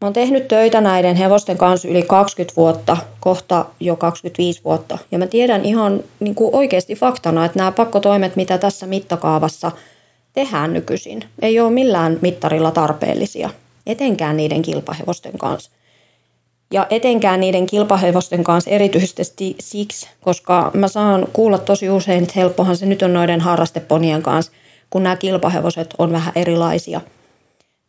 Mä 0.00 0.06
oon 0.06 0.12
tehnyt 0.12 0.48
töitä 0.48 0.80
näiden 0.80 1.16
hevosten 1.16 1.58
kanssa 1.58 1.88
yli 1.88 2.02
20 2.02 2.56
vuotta, 2.56 2.96
kohta 3.20 3.64
jo 3.80 3.96
25 3.96 4.64
vuotta. 4.64 4.98
Ja 5.10 5.18
mä 5.18 5.26
tiedän 5.26 5.64
ihan 5.64 6.04
niin 6.20 6.34
kuin 6.34 6.54
oikeasti 6.54 6.94
faktana, 6.94 7.44
että 7.44 7.58
nämä 7.58 7.72
pakkotoimet, 7.72 8.36
mitä 8.36 8.58
tässä 8.58 8.86
mittakaavassa 8.86 9.72
tehdään 10.36 10.72
nykyisin, 10.72 11.24
ei 11.42 11.60
ole 11.60 11.70
millään 11.70 12.18
mittarilla 12.22 12.70
tarpeellisia, 12.70 13.50
etenkään 13.86 14.36
niiden 14.36 14.62
kilpahevosten 14.62 15.38
kanssa. 15.38 15.70
Ja 16.72 16.86
etenkään 16.90 17.40
niiden 17.40 17.66
kilpahevosten 17.66 18.44
kanssa 18.44 18.70
erityisesti 18.70 19.56
siksi, 19.60 20.08
koska 20.20 20.70
mä 20.74 20.88
saan 20.88 21.26
kuulla 21.32 21.58
tosi 21.58 21.90
usein, 21.90 22.22
että 22.22 22.34
helppohan 22.36 22.76
se 22.76 22.86
nyt 22.86 23.02
on 23.02 23.12
noiden 23.12 23.40
harrasteponien 23.40 24.22
kanssa, 24.22 24.52
kun 24.90 25.02
nämä 25.02 25.16
kilpahevoset 25.16 25.94
on 25.98 26.12
vähän 26.12 26.32
erilaisia. 26.36 27.00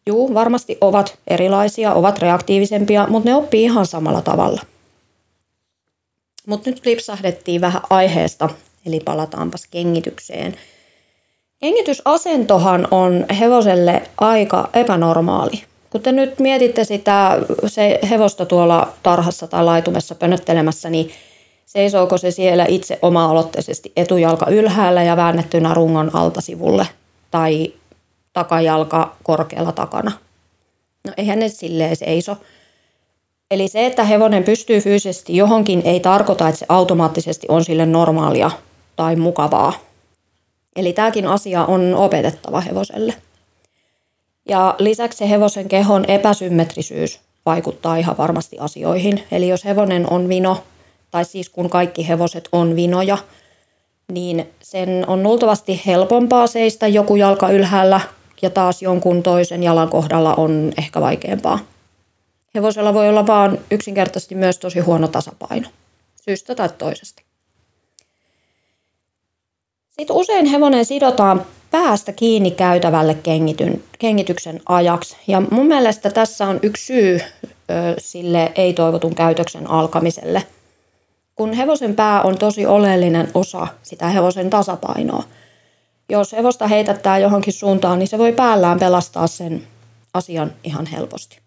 Juu, 0.06 0.34
varmasti 0.34 0.78
ovat 0.82 1.18
erilaisia, 1.28 1.94
ovat 1.94 2.20
reaktiivisempia, 2.20 3.08
mutta 3.10 3.30
ne 3.30 3.36
oppii 3.36 3.64
ihan 3.64 3.86
samalla 3.86 4.22
tavalla. 4.22 4.62
Mutta 6.46 6.70
nyt 6.70 6.86
lipsahdettiin 6.86 7.62
vähän 7.62 7.82
aiheesta, 7.90 8.50
eli 8.86 9.00
palataanpas 9.00 9.68
kengitykseen. 9.72 10.56
Kengitysasentohan 11.60 12.88
on 12.92 13.26
hevoselle 13.40 14.04
aika 14.18 14.70
epänormaali 14.74 15.64
kun 15.90 16.02
te 16.02 16.12
nyt 16.12 16.40
mietitte 16.40 16.84
sitä 16.84 17.38
se 17.68 18.00
hevosta 18.10 18.46
tuolla 18.46 18.94
tarhassa 19.04 19.48
tai 19.48 19.64
laitumessa 19.64 20.16
pönöttelemässä, 20.16 20.90
niin 20.90 21.12
seisooko 21.66 22.18
se 22.18 22.32
siellä 22.32 22.66
itse 22.68 23.00
oma-aloitteisesti 23.02 23.92
etujalka 23.96 24.50
ylhäällä 24.50 25.04
ja 25.04 25.18
väännettynä 25.18 25.74
rungon 25.74 26.16
altasivulle 26.16 26.88
tai 27.32 27.74
takajalka 28.34 29.16
korkealla 29.24 29.72
takana? 29.72 30.12
No 31.08 31.14
eihän 31.18 31.40
ne 31.40 31.50
silleen 31.50 31.96
seiso. 31.96 32.38
Eli 33.52 33.68
se, 33.68 33.86
että 33.86 34.04
hevonen 34.04 34.44
pystyy 34.44 34.80
fyysisesti 34.80 35.36
johonkin, 35.36 35.82
ei 35.86 36.00
tarkoita, 36.00 36.48
että 36.48 36.60
se 36.60 36.66
automaattisesti 36.70 37.48
on 37.50 37.64
sille 37.64 37.86
normaalia 37.86 38.52
tai 38.96 39.16
mukavaa. 39.16 39.74
Eli 40.78 40.94
tämäkin 40.94 41.28
asia 41.28 41.66
on 41.66 41.96
opetettava 41.96 42.62
hevoselle. 42.62 43.14
Ja 44.50 44.76
lisäksi 44.80 45.18
se 45.18 45.30
hevosen 45.30 45.68
kehon 45.68 46.06
epäsymmetrisyys 46.06 47.20
vaikuttaa 47.46 47.98
ihan 47.98 48.18
varmasti 48.18 48.60
asioihin. 48.60 49.24
Eli 49.32 49.48
jos 49.48 49.66
hevonen 49.66 50.12
on 50.12 50.30
vino, 50.30 50.64
tai 51.12 51.26
siis 51.26 51.50
kun 51.50 51.70
kaikki 51.70 52.08
hevoset 52.08 52.50
on 52.52 52.76
vinoja, 52.76 53.18
niin 54.12 54.50
sen 54.62 55.06
on 55.08 55.24
luultavasti 55.24 55.82
helpompaa 55.86 56.48
seistä 56.48 56.88
joku 56.88 57.16
jalka 57.16 57.50
ylhäällä 57.50 58.02
ja 58.42 58.50
taas 58.50 58.82
jonkun 58.82 59.24
toisen 59.24 59.64
jalan 59.64 59.90
kohdalla 59.90 60.36
on 60.36 60.72
ehkä 60.78 61.02
vaikeampaa. 61.02 61.60
Hevosella 62.56 62.94
voi 62.94 63.10
olla 63.10 63.28
vaan 63.28 63.60
yksinkertaisesti 63.72 64.36
myös 64.36 64.58
tosi 64.58 64.80
huono 64.80 65.08
tasapaino, 65.08 65.68
syystä 66.26 66.56
tai 66.56 66.70
toisesta. 66.78 67.27
Sitten 70.00 70.16
usein 70.16 70.46
hevonen 70.46 70.86
sidotaan 70.86 71.46
päästä 71.72 72.12
kiinni 72.12 72.52
käytävälle 72.52 73.14
kengityn, 73.14 73.84
kengityksen 74.00 74.62
ajaksi. 74.66 75.18
Ja 75.28 75.42
mun 75.52 75.68
mielestä 75.68 76.10
tässä 76.10 76.48
on 76.48 76.60
yksi 76.64 76.86
syy 76.86 77.20
ö, 77.20 77.96
sille 77.98 78.52
ei-toivotun 78.56 79.16
käytöksen 79.16 79.70
alkamiselle. 79.70 80.44
Kun 81.36 81.54
hevosen 81.54 81.96
pää 81.96 82.22
on 82.22 82.38
tosi 82.38 82.66
oleellinen 82.66 83.28
osa 83.34 83.68
sitä 83.84 84.08
hevosen 84.08 84.50
tasapainoa. 84.50 85.24
Jos 86.10 86.32
hevosta 86.32 86.68
heitättää 86.68 87.18
johonkin 87.18 87.54
suuntaan, 87.54 88.00
niin 88.00 88.08
se 88.08 88.18
voi 88.18 88.32
päällään 88.32 88.80
pelastaa 88.80 89.28
sen 89.28 89.68
asian 90.14 90.54
ihan 90.64 90.86
helposti. 90.86 91.40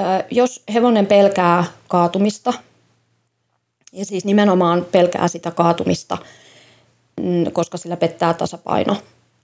Ö, 0.00 0.04
jos 0.30 0.62
hevonen 0.74 1.06
pelkää 1.06 1.64
kaatumista, 1.88 2.52
ja 3.92 4.04
siis 4.04 4.24
nimenomaan 4.24 4.86
pelkää 4.92 5.28
sitä 5.28 5.50
kaatumista, 5.50 6.18
koska 7.52 7.78
sillä 7.78 7.96
pettää 7.96 8.34
tasapaino. 8.34 8.96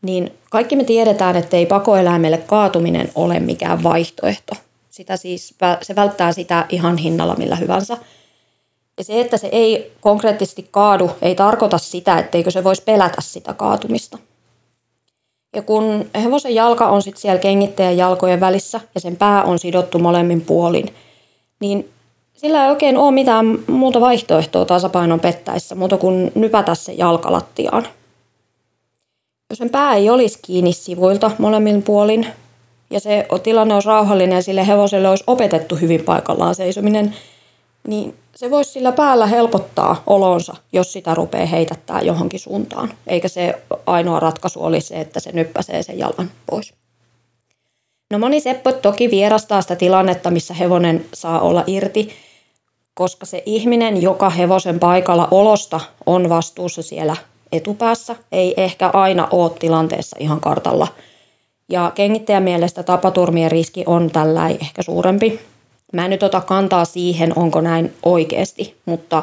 Niin 0.02 0.32
kaikki 0.50 0.76
me 0.76 0.84
tiedetään, 0.84 1.36
että 1.36 1.56
ei 1.56 1.66
pakoeläimelle 1.66 2.38
kaatuminen 2.38 3.10
ole 3.14 3.40
mikään 3.40 3.82
vaihtoehto. 3.82 4.54
Sitä 4.90 5.16
siis, 5.16 5.54
se 5.82 5.96
välttää 5.96 6.32
sitä 6.32 6.66
ihan 6.68 6.96
hinnalla 6.96 7.36
millä 7.36 7.56
hyvänsä. 7.56 7.96
Ja 8.98 9.04
se, 9.04 9.20
että 9.20 9.36
se 9.36 9.48
ei 9.52 9.92
konkreettisesti 10.00 10.68
kaadu, 10.70 11.10
ei 11.22 11.34
tarkoita 11.34 11.78
sitä, 11.78 12.18
etteikö 12.18 12.50
se 12.50 12.64
voisi 12.64 12.82
pelätä 12.82 13.20
sitä 13.20 13.54
kaatumista. 13.54 14.18
Ja 15.56 15.62
kun 15.62 16.10
hevosen 16.22 16.54
jalka 16.54 16.88
on 16.88 17.02
sitten 17.02 17.20
siellä 17.20 17.40
kengittäjän 17.40 17.96
jalkojen 17.96 18.40
välissä 18.40 18.80
ja 18.94 19.00
sen 19.00 19.16
pää 19.16 19.42
on 19.42 19.58
sidottu 19.58 19.98
molemmin 19.98 20.40
puolin, 20.40 20.94
niin 21.60 21.90
sillä 22.40 22.64
ei 22.64 22.70
oikein 22.70 22.96
ole 22.96 23.10
mitään 23.10 23.58
muuta 23.66 24.00
vaihtoehtoa 24.00 24.64
tasapainon 24.64 25.20
pettäessä, 25.20 25.74
muuta 25.74 25.96
kuin 25.96 26.32
nypätä 26.34 26.74
se 26.74 26.92
jalkalattiaan. 26.92 27.86
Jos 29.50 29.58
sen 29.58 29.70
pää 29.70 29.94
ei 29.94 30.10
olisi 30.10 30.38
kiinni 30.42 30.72
sivuilta 30.72 31.30
molemmin 31.38 31.82
puolin, 31.82 32.26
ja 32.90 33.00
se 33.00 33.26
tilanne 33.42 33.74
olisi 33.74 33.88
rauhallinen 33.88 34.36
ja 34.36 34.42
sille 34.42 34.66
hevoselle 34.66 35.08
olisi 35.08 35.24
opetettu 35.26 35.76
hyvin 35.76 36.04
paikallaan 36.04 36.54
seisominen, 36.54 37.16
niin 37.88 38.14
se 38.36 38.50
voisi 38.50 38.70
sillä 38.70 38.92
päällä 38.92 39.26
helpottaa 39.26 40.02
olonsa, 40.06 40.54
jos 40.72 40.92
sitä 40.92 41.14
rupeaa 41.14 41.46
heitättää 41.46 42.00
johonkin 42.00 42.40
suuntaan. 42.40 42.90
Eikä 43.06 43.28
se 43.28 43.62
ainoa 43.86 44.20
ratkaisu 44.20 44.64
olisi 44.64 44.88
se, 44.88 45.00
että 45.00 45.20
se 45.20 45.32
nyppäsee 45.32 45.82
sen 45.82 45.98
jalan 45.98 46.30
pois. 46.46 46.74
No 48.10 48.18
moni 48.18 48.40
seppö 48.40 48.72
toki 48.72 49.10
vierastaa 49.10 49.62
sitä 49.62 49.76
tilannetta, 49.76 50.30
missä 50.30 50.54
hevonen 50.54 51.04
saa 51.14 51.40
olla 51.40 51.64
irti, 51.66 52.29
koska 53.00 53.26
se 53.26 53.42
ihminen, 53.46 54.02
joka 54.02 54.30
hevosen 54.30 54.80
paikalla 54.80 55.28
olosta 55.30 55.80
on 56.06 56.28
vastuussa 56.28 56.82
siellä 56.82 57.16
etupäässä, 57.52 58.16
ei 58.32 58.54
ehkä 58.56 58.88
aina 58.88 59.28
ole 59.30 59.50
tilanteessa 59.58 60.16
ihan 60.20 60.40
kartalla. 60.40 60.88
Ja 61.68 61.92
kengittäjän 61.94 62.42
mielestä 62.42 62.82
tapaturmien 62.82 63.50
riski 63.50 63.84
on 63.86 64.10
tällä 64.10 64.48
ehkä 64.48 64.82
suurempi. 64.82 65.40
Mä 65.92 66.04
en 66.04 66.10
nyt 66.10 66.22
ota 66.22 66.40
kantaa 66.40 66.84
siihen, 66.84 67.38
onko 67.38 67.60
näin 67.60 67.94
oikeasti, 68.02 68.76
mutta 68.86 69.22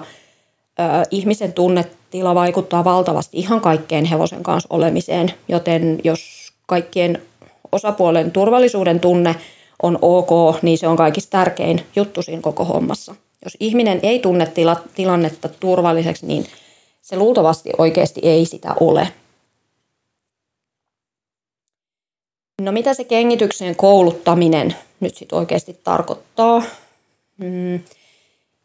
ö, 0.79 0.83
ihmisen 1.11 1.53
tunnetila 1.53 2.35
vaikuttaa 2.35 2.83
valtavasti 2.83 3.37
ihan 3.37 3.61
kaikkeen 3.61 4.05
hevosen 4.05 4.43
kanssa 4.43 4.67
olemiseen, 4.71 5.33
joten 5.47 5.99
jos 6.03 6.51
kaikkien 6.65 7.21
osapuolen 7.71 8.31
turvallisuuden 8.31 8.99
tunne 8.99 9.35
on 9.83 9.99
ok, 10.01 10.61
niin 10.61 10.77
se 10.77 10.87
on 10.87 10.97
kaikista 10.97 11.31
tärkein 11.31 11.81
juttu 11.95 12.21
siinä 12.21 12.41
koko 12.41 12.65
hommassa. 12.65 13.15
Jos 13.45 13.57
ihminen 13.59 13.99
ei 14.03 14.19
tunne 14.19 14.45
tila, 14.45 14.81
tilannetta 14.95 15.49
turvalliseksi, 15.49 16.25
niin 16.25 16.45
se 17.01 17.17
luultavasti 17.17 17.69
oikeasti 17.77 18.21
ei 18.23 18.45
sitä 18.45 18.75
ole. 18.79 19.13
No 22.61 22.71
mitä 22.71 22.93
se 22.93 23.03
kengityksen 23.03 23.75
kouluttaminen 23.75 24.75
nyt 24.99 25.15
sitten 25.17 25.39
oikeasti 25.39 25.79
tarkoittaa? 25.83 26.63
Mm. 27.37 27.79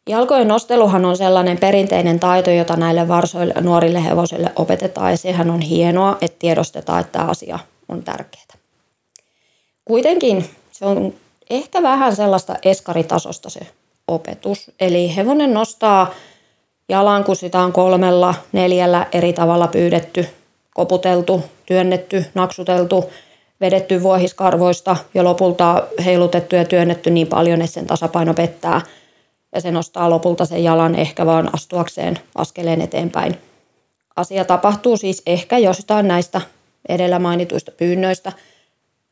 Jalkojen 0.08 0.48
nosteluhan 0.48 1.04
on 1.04 1.16
sellainen 1.16 1.58
perinteinen 1.58 2.20
taito, 2.20 2.50
jota 2.50 2.76
näille 2.76 3.08
varsoille 3.08 3.54
nuorille 3.60 4.04
hevosille 4.04 4.52
opetetaan 4.56 5.10
ja 5.10 5.16
sehän 5.16 5.50
on 5.50 5.60
hienoa, 5.60 6.18
että 6.20 6.38
tiedostetaan, 6.38 7.00
että 7.00 7.12
tämä 7.12 7.24
asia 7.24 7.58
on 7.88 8.02
tärkeää. 8.02 8.42
Kuitenkin 9.84 10.50
se 10.72 10.84
on 10.84 11.14
ehkä 11.50 11.82
vähän 11.82 12.16
sellaista 12.16 12.56
eskaritasosta 12.62 13.50
se 13.50 13.60
opetus. 14.08 14.70
Eli 14.80 15.16
hevonen 15.16 15.54
nostaa 15.54 16.14
jalan, 16.88 17.24
kun 17.24 17.36
sitä 17.36 17.58
on 17.60 17.72
kolmella, 17.72 18.34
neljällä 18.52 19.06
eri 19.12 19.32
tavalla 19.32 19.66
pyydetty, 19.66 20.26
koputeltu, 20.74 21.44
työnnetty, 21.66 22.24
naksuteltu, 22.34 23.10
vedetty 23.60 24.02
vuohiskarvoista 24.02 24.96
ja 25.14 25.24
lopulta 25.24 25.86
heilutettu 26.04 26.56
ja 26.56 26.64
työnnetty 26.64 27.10
niin 27.10 27.26
paljon, 27.26 27.62
että 27.62 27.74
sen 27.74 27.86
tasapaino 27.86 28.34
pettää. 28.34 28.80
Ja 29.54 29.60
se 29.60 29.70
nostaa 29.70 30.10
lopulta 30.10 30.44
sen 30.44 30.64
jalan 30.64 30.94
ehkä 30.94 31.26
vaan 31.26 31.54
astuakseen 31.54 32.18
askeleen 32.34 32.80
eteenpäin. 32.80 33.38
Asia 34.16 34.44
tapahtuu 34.44 34.96
siis 34.96 35.22
ehkä 35.26 35.58
jostain 35.58 36.08
näistä 36.08 36.40
edellä 36.88 37.18
mainituista 37.18 37.72
pyynnöistä 37.72 38.32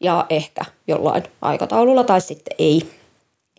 ja 0.01 0.27
ehkä 0.31 0.65
jollain 0.87 1.23
aikataululla 1.43 2.05
tai 2.05 2.21
sitten 2.21 2.57
ei. 2.59 3.00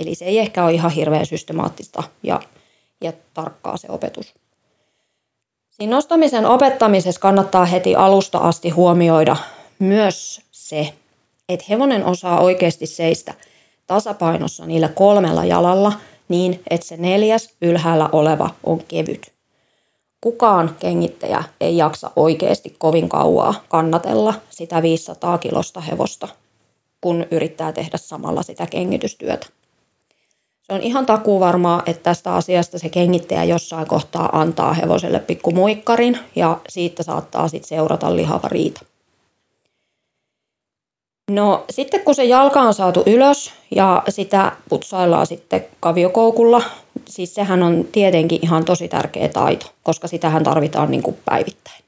Eli 0.02 0.16
se 0.16 0.26
ei 0.26 0.40
ehkä 0.40 0.64
ole 0.64 0.74
ihan 0.74 0.92
hirveän 0.92 1.26
systemaattista 1.26 2.04
ja, 2.24 2.40
ja 3.02 3.14
tarkkaa 3.34 3.78
se 3.78 3.88
opetus. 3.90 4.34
Siinä 5.70 5.96
nostamisen 5.96 6.46
opettamisessa 6.46 7.22
kannattaa 7.22 7.66
heti 7.66 7.96
alusta 7.96 8.38
asti 8.38 8.70
huomioida 8.70 9.36
myös 9.80 10.42
se, 10.52 10.94
että 11.50 11.66
hevonen 11.70 12.06
osaa 12.06 12.40
oikeasti 12.40 12.86
seistä 12.86 13.34
tasapainossa 13.88 14.66
niillä 14.66 14.88
kolmella 14.88 15.46
jalalla 15.46 15.94
niin, 16.30 16.62
että 16.70 16.88
se 16.88 16.98
neljäs 16.98 17.50
ylhäällä 17.62 18.10
oleva 18.12 18.50
on 18.64 18.84
kevyt. 18.88 19.32
Kukaan 20.22 20.76
kengittäjä 20.80 21.44
ei 21.62 21.78
jaksa 21.78 22.12
oikeasti 22.16 22.76
kovin 22.78 23.10
kauaa 23.10 23.54
kannatella 23.70 24.34
sitä 24.50 24.82
500 24.82 25.38
kilosta 25.38 25.82
hevosta, 25.82 26.28
kun 27.02 27.26
yrittää 27.32 27.72
tehdä 27.72 27.98
samalla 27.98 28.44
sitä 28.44 28.68
kengitystyötä. 28.68 29.48
On 30.72 30.82
ihan 30.82 31.06
takuu 31.06 31.40
varmaa, 31.40 31.84
että 31.86 32.04
tästä 32.04 32.36
asiasta 32.36 32.80
se 32.80 32.90
kengittäjä 32.90 33.44
jossain 33.44 33.88
kohtaa 33.88 34.30
antaa 34.40 34.74
hevoselle 34.74 35.20
pikku 35.20 35.52
muikkarin 35.52 36.18
ja 36.36 36.58
siitä 36.70 37.04
saattaa 37.04 37.48
sitten 37.48 37.70
seurata 37.70 38.16
lihava 38.16 38.48
riita. 38.48 38.82
No 41.32 41.66
sitten 41.70 42.02
kun 42.02 42.16
se 42.16 42.24
jalka 42.24 42.62
on 42.62 42.74
saatu 42.74 43.04
ylös 43.06 43.52
ja 43.76 44.04
sitä 44.10 44.52
putsaillaan 44.70 45.28
sitten 45.28 45.66
kaviokoukulla, 45.80 46.62
siis 47.10 47.36
sehän 47.36 47.64
on 47.64 47.88
tietenkin 47.92 48.40
ihan 48.42 48.66
tosi 48.66 48.88
tärkeä 48.88 49.30
taito, 49.30 49.66
koska 49.84 50.08
sitähän 50.08 50.44
tarvitaan 50.44 50.92
niin 50.92 51.04
kuin 51.04 51.18
päivittäin. 51.26 51.81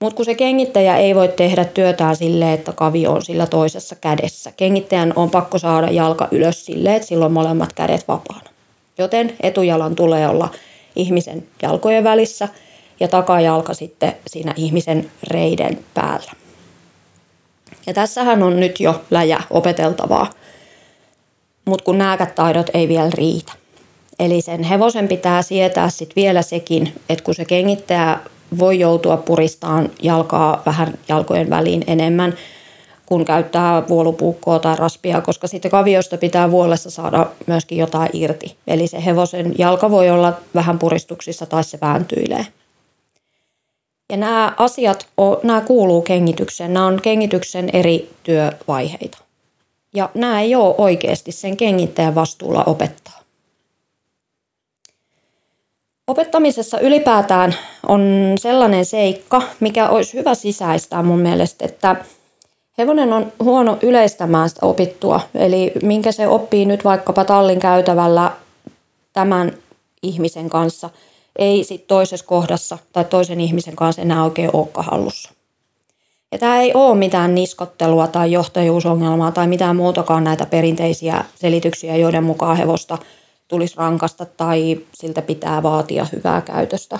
Mutta 0.00 0.16
kun 0.16 0.24
se 0.24 0.34
kengittäjä 0.34 0.96
ei 0.96 1.14
voi 1.14 1.28
tehdä 1.28 1.64
työtään 1.64 2.16
silleen, 2.16 2.52
että 2.52 2.72
kavio 2.72 3.12
on 3.12 3.22
sillä 3.22 3.46
toisessa 3.46 3.96
kädessä. 3.96 4.52
Kengittäjän 4.56 5.12
on 5.16 5.30
pakko 5.30 5.58
saada 5.58 5.90
jalka 5.90 6.28
ylös 6.30 6.66
silleen, 6.66 6.96
että 6.96 7.08
silloin 7.08 7.32
molemmat 7.32 7.72
kädet 7.72 8.08
vapaana. 8.08 8.50
Joten 8.98 9.36
etujalan 9.40 9.96
tulee 9.96 10.28
olla 10.28 10.48
ihmisen 10.96 11.46
jalkojen 11.62 12.04
välissä 12.04 12.48
ja 13.00 13.08
takajalka 13.08 13.74
sitten 13.74 14.12
siinä 14.26 14.54
ihmisen 14.56 15.10
reiden 15.30 15.84
päällä. 15.94 16.32
Ja 17.86 17.94
tässähän 17.94 18.42
on 18.42 18.60
nyt 18.60 18.80
jo 18.80 19.04
läjä 19.10 19.42
opeteltavaa, 19.50 20.30
mutta 21.64 21.84
kun 21.84 21.98
nääkät 21.98 22.34
taidot 22.34 22.70
ei 22.74 22.88
vielä 22.88 23.10
riitä. 23.14 23.52
Eli 24.18 24.40
sen 24.40 24.62
hevosen 24.62 25.08
pitää 25.08 25.42
sietää 25.42 25.90
sitten 25.90 26.22
vielä 26.22 26.42
sekin, 26.42 26.92
että 27.08 27.24
kun 27.24 27.34
se 27.34 27.44
kengittäjä 27.44 28.18
voi 28.58 28.78
joutua 28.78 29.16
puristaan 29.16 29.90
jalkaa 30.02 30.62
vähän 30.66 30.98
jalkojen 31.08 31.50
väliin 31.50 31.84
enemmän, 31.86 32.34
kun 33.06 33.24
käyttää 33.24 33.88
vuolupuukkoa 33.88 34.58
tai 34.58 34.76
raspia, 34.76 35.20
koska 35.20 35.46
sitten 35.46 35.70
kaviosta 35.70 36.16
pitää 36.16 36.50
vuolessa 36.50 36.90
saada 36.90 37.26
myöskin 37.46 37.78
jotain 37.78 38.10
irti. 38.12 38.56
Eli 38.66 38.86
se 38.86 39.04
hevosen 39.04 39.54
jalka 39.58 39.90
voi 39.90 40.10
olla 40.10 40.32
vähän 40.54 40.78
puristuksissa 40.78 41.46
tai 41.46 41.64
se 41.64 41.78
vääntyilee. 41.80 42.46
Ja 44.10 44.16
nämä 44.16 44.54
asiat, 44.56 45.06
nämä 45.42 45.60
kuuluu 45.60 46.02
kengitykseen. 46.02 46.74
Nämä 46.74 46.86
on 46.86 47.00
kengityksen 47.02 47.70
eri 47.72 48.10
työvaiheita. 48.22 49.18
Ja 49.94 50.10
nämä 50.14 50.40
ei 50.40 50.54
ole 50.54 50.74
oikeasti 50.78 51.32
sen 51.32 51.56
kengittäjän 51.56 52.14
vastuulla 52.14 52.64
opettaa. 52.64 53.19
Opettamisessa 56.10 56.80
ylipäätään 56.80 57.54
on 57.88 58.32
sellainen 58.38 58.84
seikka, 58.84 59.42
mikä 59.60 59.88
olisi 59.88 60.14
hyvä 60.14 60.34
sisäistää 60.34 61.02
mun 61.02 61.18
mielestä, 61.18 61.64
että 61.64 61.96
hevonen 62.78 63.12
on 63.12 63.32
huono 63.42 63.78
yleistämään 63.82 64.48
sitä 64.48 64.66
opittua. 64.66 65.20
Eli 65.34 65.72
minkä 65.82 66.12
se 66.12 66.28
oppii 66.28 66.64
nyt 66.64 66.84
vaikkapa 66.84 67.24
tallin 67.24 67.58
käytävällä 67.58 68.32
tämän 69.12 69.52
ihmisen 70.02 70.50
kanssa, 70.50 70.90
ei 71.38 71.64
sit 71.64 71.86
toisessa 71.86 72.26
kohdassa 72.26 72.78
tai 72.92 73.04
toisen 73.04 73.40
ihmisen 73.40 73.76
kanssa 73.76 74.02
enää 74.02 74.24
oikein 74.24 74.50
olekaan 74.52 74.86
hallussa. 74.86 75.30
Ja 76.32 76.38
tämä 76.38 76.60
ei 76.60 76.74
ole 76.74 76.96
mitään 76.96 77.34
niskottelua 77.34 78.06
tai 78.06 78.32
johtajuusongelmaa 78.32 79.32
tai 79.32 79.46
mitään 79.46 79.76
muutakaan 79.76 80.24
näitä 80.24 80.46
perinteisiä 80.46 81.24
selityksiä, 81.34 81.96
joiden 81.96 82.24
mukaan 82.24 82.56
hevosta 82.56 82.98
tulisi 83.50 83.76
rankasta 83.76 84.26
tai 84.26 84.78
siltä 84.94 85.22
pitää 85.22 85.62
vaatia 85.62 86.06
hyvää 86.12 86.40
käytöstä. 86.40 86.98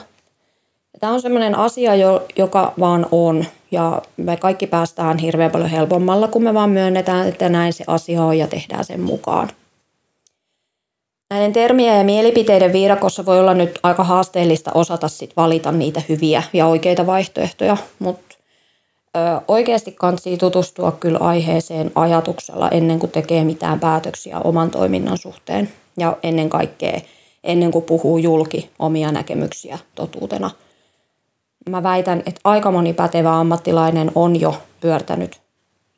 Tämä 1.01 1.13
on 1.13 1.23
sellainen 1.23 1.59
asia, 1.59 1.93
joka 2.37 2.75
vaan 2.81 3.07
on 3.11 3.45
ja 3.71 4.03
me 4.17 4.37
kaikki 4.37 4.67
päästään 4.67 5.19
hirveän 5.19 5.51
paljon 5.51 5.71
helpommalla, 5.71 6.29
kun 6.29 6.43
me 6.43 6.55
vaan 6.55 6.71
myönnetään, 6.71 7.29
että 7.29 7.49
näin 7.49 7.73
se 7.73 7.85
asia 7.87 8.23
on 8.23 8.39
ja 8.39 8.47
tehdään 8.47 8.85
sen 8.85 9.01
mukaan. 9.01 9.49
Näiden 11.31 11.53
termien 11.53 11.99
ja 11.99 12.05
mielipiteiden 12.05 12.73
viidakossa 12.73 13.27
voi 13.27 13.41
olla 13.41 13.55
nyt 13.55 13.79
aika 13.83 14.05
haasteellista 14.05 14.71
osata 14.75 15.09
sit 15.09 15.33
valita 15.37 15.73
niitä 15.73 16.03
hyviä 16.09 16.43
ja 16.53 16.67
oikeita 16.67 17.07
vaihtoehtoja, 17.07 17.77
mutta 17.99 18.37
oikeasti 19.49 19.93
kansi 19.93 20.37
tutustua 20.37 20.93
kyllä 20.93 21.19
aiheeseen 21.19 21.93
ajatuksella 21.95 22.69
ennen 22.69 22.99
kuin 22.99 23.13
tekee 23.13 23.45
mitään 23.45 23.81
päätöksiä 23.81 24.39
oman 24.39 24.71
toiminnan 24.71 25.19
suhteen 25.19 25.71
ja 25.97 26.17
ennen 26.23 26.49
kaikkea 26.49 27.01
ennen 27.45 27.71
kuin 27.71 27.85
puhuu 27.85 28.19
julki 28.19 28.71
omia 28.79 29.13
näkemyksiä 29.13 29.79
totuutena. 29.95 30.51
Mä 31.69 31.83
väitän, 31.83 32.19
että 32.19 32.41
aika 32.45 32.71
moni 32.71 32.93
pätevä 32.93 33.39
ammattilainen 33.39 34.13
on 34.15 34.41
jo 34.41 34.63
pyörtänyt 34.81 35.41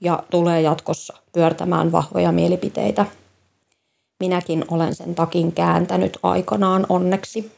ja 0.00 0.22
tulee 0.30 0.60
jatkossa 0.60 1.14
pyörtämään 1.32 1.92
vahvoja 1.92 2.32
mielipiteitä. 2.32 3.06
Minäkin 4.20 4.64
olen 4.70 4.94
sen 4.94 5.14
takin 5.14 5.52
kääntänyt 5.52 6.18
aikanaan 6.22 6.86
onneksi. 6.88 7.52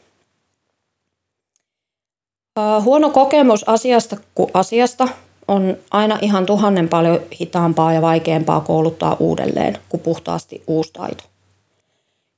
Huono 2.83 3.09
kokemus 3.09 3.69
asiasta 3.69 4.17
kuin 4.35 4.51
asiasta 4.53 5.07
on 5.47 5.77
aina 5.91 6.19
ihan 6.21 6.45
tuhannen 6.45 6.89
paljon 6.89 7.19
hitaampaa 7.39 7.93
ja 7.93 8.01
vaikeampaa 8.01 8.61
kouluttaa 8.61 9.17
uudelleen 9.19 9.77
kuin 9.89 10.01
puhtaasti 10.01 10.63
uusi 10.67 10.93
taito. 10.93 11.23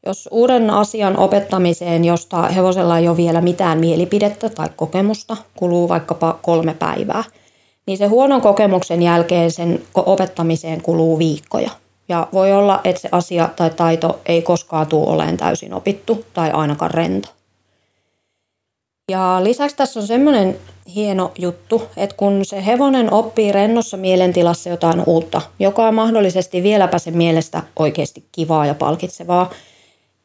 Jos 0.08 0.30
uuden 0.32 0.70
asian 0.70 1.18
opettamiseen, 1.18 2.06
josta 2.06 2.42
hevosella 2.42 2.98
ei 2.98 3.08
ole 3.08 3.18
vielä 3.18 3.42
mitään 3.42 3.80
mielipidettä 3.80 4.50
tai 4.50 4.70
kokemusta, 4.76 5.38
kuluu 5.56 5.90
vaikkapa 5.90 6.40
kolme 6.42 6.74
päivää, 6.74 7.24
niin 7.86 7.98
se 7.98 8.06
huonon 8.06 8.42
kokemuksen 8.42 9.02
jälkeen 9.02 9.52
sen 9.52 9.82
opettamiseen 9.96 10.82
kuluu 10.82 11.20
viikkoja. 11.20 11.70
Ja 12.10 12.28
voi 12.34 12.54
olla, 12.54 12.82
että 12.84 13.02
se 13.02 13.10
asia 13.12 13.50
tai 13.56 13.70
taito 13.70 14.20
ei 14.26 14.42
koskaan 14.42 14.88
tule 14.88 15.10
olemaan 15.10 15.38
täysin 15.38 15.74
opittu 15.74 16.26
tai 16.34 16.52
ainakaan 16.52 16.92
rento. 16.92 17.30
Ja 19.12 19.40
lisäksi 19.44 19.76
tässä 19.76 20.00
on 20.00 20.08
semmoinen 20.08 20.58
hieno 20.96 21.32
juttu, 21.38 21.82
että 21.98 22.16
kun 22.16 22.46
se 22.46 22.66
hevonen 22.66 23.14
oppii 23.14 23.52
rennossa 23.52 23.98
mielentilassa 23.98 24.70
jotain 24.70 25.04
uutta, 25.06 25.42
joka 25.60 25.88
on 25.88 25.96
mahdollisesti 25.96 26.64
vieläpä 26.64 27.00
sen 27.00 27.18
mielestä 27.18 27.64
oikeasti 27.80 28.26
kivaa 28.32 28.66
ja 28.66 28.76
palkitsevaa, 28.76 29.50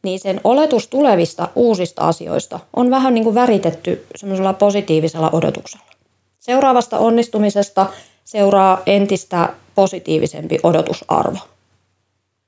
niin 0.03 0.19
sen 0.19 0.41
oletus 0.43 0.87
tulevista 0.87 1.49
uusista 1.55 2.07
asioista 2.07 2.59
on 2.75 2.89
vähän 2.89 3.13
niin 3.13 3.23
kuin 3.23 3.35
väritetty 3.35 4.05
semmoisella 4.15 4.53
positiivisella 4.53 5.29
odotuksella. 5.33 5.85
Seuraavasta 6.39 6.99
onnistumisesta 6.99 7.85
seuraa 8.25 8.81
entistä 8.85 9.49
positiivisempi 9.75 10.59
odotusarvo. 10.63 11.37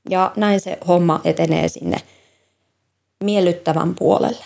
Ja 0.09 0.31
näin 0.35 0.59
se 0.59 0.77
homma 0.87 1.21
etenee 1.23 1.67
sinne 1.67 1.97
miellyttävän 3.23 3.95
puolelle. 3.95 4.45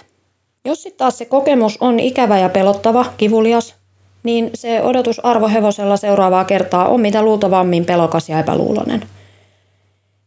Jos 0.66 0.84
sitten 0.84 0.98
taas 0.98 1.18
se 1.18 1.26
kokemus 1.26 1.78
on 1.82 2.00
ikävä 2.00 2.40
ja 2.40 2.50
pelottava, 2.50 3.06
kivulias, 3.18 3.76
niin 4.24 4.50
se 4.54 4.82
odotusarvo 4.82 5.48
hevosella 5.48 5.98
seuraavaa 5.98 6.46
kertaa 6.46 6.88
on 6.88 7.02
mitä 7.02 7.22
luultavammin 7.22 7.86
pelokas 7.86 8.30
ja 8.30 8.40
epäluulonen. 8.40 9.08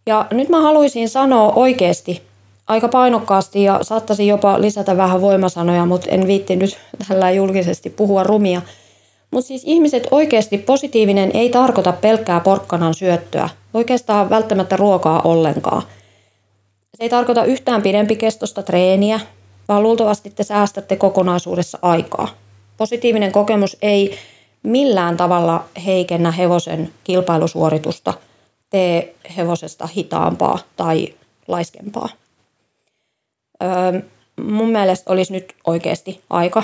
Ja 0.06 0.26
nyt 0.30 0.48
mä 0.48 0.60
haluaisin 0.60 1.08
sanoa 1.08 1.52
oikeasti 1.52 2.22
aika 2.72 2.88
painokkaasti 2.88 3.62
ja 3.62 3.78
saattaisin 3.82 4.26
jopa 4.26 4.60
lisätä 4.60 4.96
vähän 4.96 5.20
voimasanoja, 5.20 5.86
mutta 5.86 6.10
en 6.10 6.26
viitti 6.26 6.56
nyt 6.56 6.78
tällä 7.08 7.30
julkisesti 7.30 7.90
puhua 7.90 8.22
rumia. 8.22 8.62
Mutta 9.30 9.48
siis 9.48 9.62
ihmiset 9.66 10.08
oikeasti 10.10 10.58
positiivinen 10.58 11.30
ei 11.34 11.50
tarkoita 11.50 11.92
pelkkää 11.92 12.40
porkkanan 12.40 12.94
syöttöä, 12.94 13.48
oikeastaan 13.74 14.30
välttämättä 14.30 14.76
ruokaa 14.76 15.20
ollenkaan. 15.24 15.82
Se 16.94 17.04
ei 17.04 17.08
tarkoita 17.08 17.44
yhtään 17.44 17.82
pidempikestosta 17.82 18.62
treeniä, 18.62 19.20
vaan 19.68 19.82
luultavasti 19.82 20.30
te 20.30 20.42
säästätte 20.42 20.96
kokonaisuudessa 20.96 21.78
aikaa. 21.82 22.28
Positiivinen 22.76 23.32
kokemus 23.32 23.76
ei 23.82 24.18
millään 24.62 25.16
tavalla 25.16 25.64
heikennä 25.86 26.30
hevosen 26.30 26.90
kilpailusuoritusta, 27.04 28.14
tee 28.70 29.14
hevosesta 29.36 29.86
hitaampaa 29.86 30.58
tai 30.76 31.08
laiskempaa. 31.48 32.08
Mun 34.42 34.68
mielestä 34.68 35.12
olisi 35.12 35.32
nyt 35.32 35.54
oikeasti 35.66 36.20
aika 36.30 36.62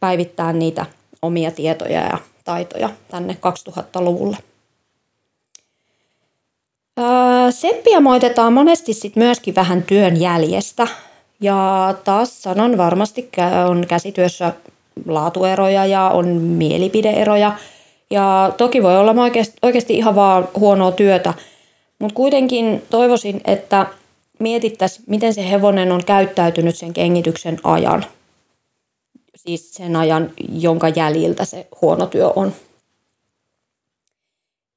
päivittää 0.00 0.52
niitä 0.52 0.86
omia 1.22 1.50
tietoja 1.50 2.00
ja 2.00 2.18
taitoja 2.44 2.90
tänne 3.08 3.36
2000-luvulle. 3.70 4.36
Öö, 6.98 7.50
seppiä 7.50 8.00
moitetaan 8.00 8.52
monesti 8.52 8.92
sit 8.92 9.16
myöskin 9.16 9.54
vähän 9.54 9.82
työn 9.82 10.20
jäljestä. 10.20 10.86
Ja 11.40 11.94
taas 12.04 12.42
sanon 12.42 12.78
varmasti 12.78 13.28
on 13.68 13.86
käsityössä 13.88 14.52
laatueroja 15.06 15.86
ja 15.86 16.08
on 16.08 16.26
mielipideeroja. 16.28 17.52
Ja 18.10 18.52
toki 18.56 18.82
voi 18.82 18.98
olla 18.98 19.22
oikeasti, 19.22 19.56
oikeasti 19.62 19.94
ihan 19.94 20.14
vaan 20.14 20.48
huonoa 20.58 20.92
työtä, 20.92 21.34
mutta 21.98 22.14
kuitenkin 22.14 22.82
toivoisin, 22.90 23.40
että 23.44 23.86
mietittäisiin, 24.38 25.04
miten 25.08 25.34
se 25.34 25.50
hevonen 25.50 25.92
on 25.92 26.04
käyttäytynyt 26.04 26.76
sen 26.76 26.92
kengityksen 26.92 27.58
ajan. 27.64 28.04
Siis 29.36 29.74
sen 29.74 29.96
ajan, 29.96 30.30
jonka 30.52 30.88
jäljiltä 30.88 31.44
se 31.44 31.68
huono 31.82 32.06
työ 32.06 32.32
on. 32.36 32.52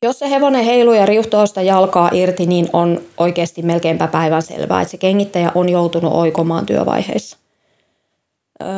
Jos 0.04 0.20
se 0.20 0.30
hevonen 0.30 0.66
heiluu 0.66 0.94
ja 0.94 1.06
riuhtoo 1.06 1.46
sitä 1.46 1.62
jalkaa 1.62 2.10
irti, 2.14 2.46
niin 2.46 2.70
on 2.74 3.02
oikeasti 3.18 3.62
melkeinpä 3.62 4.08
päivän 4.08 4.42
selvää, 4.42 4.82
että 4.82 4.92
se 4.92 4.98
kengittäjä 4.98 5.52
on 5.56 5.70
joutunut 5.70 6.14
oikomaan 6.14 6.66
työvaiheissa. 6.66 7.38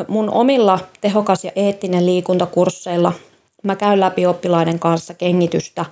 Mun 0.07 0.29
omilla 0.29 0.79
tehokas 1.01 1.43
ja 1.43 1.51
eettinen 1.55 2.05
liikuntakursseilla 2.05 3.13
mä 3.63 3.75
käyn 3.75 3.99
läpi 3.99 4.25
oppilaiden 4.25 4.79
kanssa 4.79 5.13
kengitystä 5.13 5.85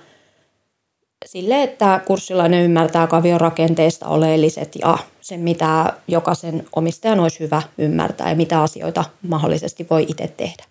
sille, 1.26 1.62
että 1.62 2.00
kurssilainen 2.06 2.62
ymmärtää 2.64 3.06
kavion 3.06 3.40
rakenteesta 3.40 4.06
oleelliset 4.06 4.76
ja 4.76 4.98
sen, 5.20 5.40
mitä 5.40 5.92
jokaisen 6.08 6.64
omistajan 6.76 7.20
olisi 7.20 7.40
hyvä 7.40 7.62
ymmärtää 7.78 8.28
ja 8.28 8.36
mitä 8.36 8.62
asioita 8.62 9.04
mahdollisesti 9.28 9.86
voi 9.90 10.06
itse 10.08 10.28
tehdä. 10.36 10.64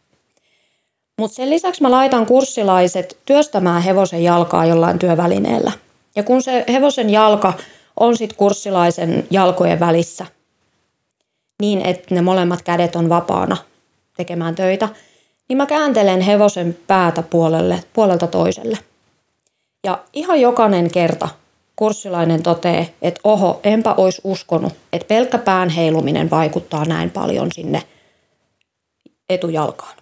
Mutta 1.17 1.35
sen 1.35 1.49
lisäksi 1.49 1.81
mä 1.81 1.91
laitan 1.91 2.25
kurssilaiset 2.25 3.17
työstämään 3.25 3.81
hevosen 3.81 4.23
jalkaa 4.23 4.65
jollain 4.65 4.99
työvälineellä. 4.99 5.71
Ja 6.15 6.23
kun 6.23 6.41
se 6.43 6.65
hevosen 6.71 7.09
jalka 7.09 7.53
on 7.99 8.17
sitten 8.17 8.37
kurssilaisen 8.37 9.27
jalkojen 9.31 9.79
välissä, 9.79 10.25
niin 11.61 11.81
että 11.81 12.15
ne 12.15 12.21
molemmat 12.21 12.61
kädet 12.61 12.95
on 12.95 13.09
vapaana 13.09 13.57
tekemään 14.17 14.55
töitä, 14.55 14.89
niin 15.49 15.57
mä 15.57 15.65
kääntelen 15.65 16.21
hevosen 16.21 16.77
päätä 16.87 17.21
puolelle, 17.21 17.83
puolelta 17.93 18.27
toiselle. 18.27 18.77
Ja 19.83 20.03
ihan 20.13 20.41
jokainen 20.41 20.91
kerta 20.91 21.29
kurssilainen 21.75 22.43
totee, 22.43 22.93
että 23.01 23.21
oho, 23.23 23.59
enpä 23.63 23.93
olisi 23.93 24.21
uskonut, 24.23 24.73
että 24.93 25.07
pelkkä 25.07 25.37
pään 25.37 25.69
heiluminen 25.69 26.29
vaikuttaa 26.29 26.85
näin 26.85 27.09
paljon 27.09 27.51
sinne 27.51 27.83
etujalkaan. 29.29 29.95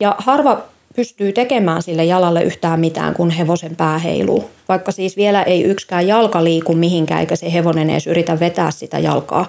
Ja 0.00 0.14
harva 0.18 0.62
pystyy 0.96 1.32
tekemään 1.32 1.82
sille 1.82 2.04
jalalle 2.04 2.42
yhtään 2.42 2.80
mitään, 2.80 3.14
kun 3.14 3.30
hevosen 3.30 3.76
pää 3.76 3.98
heiluu. 3.98 4.50
Vaikka 4.68 4.92
siis 4.92 5.16
vielä 5.16 5.42
ei 5.42 5.62
yksikään 5.62 6.06
jalka 6.06 6.44
liiku 6.44 6.74
mihinkään, 6.74 7.20
eikä 7.20 7.36
se 7.36 7.52
hevonen 7.52 7.90
edes 7.90 8.06
yritä 8.06 8.40
vetää 8.40 8.70
sitä 8.70 8.98
jalkaa 8.98 9.46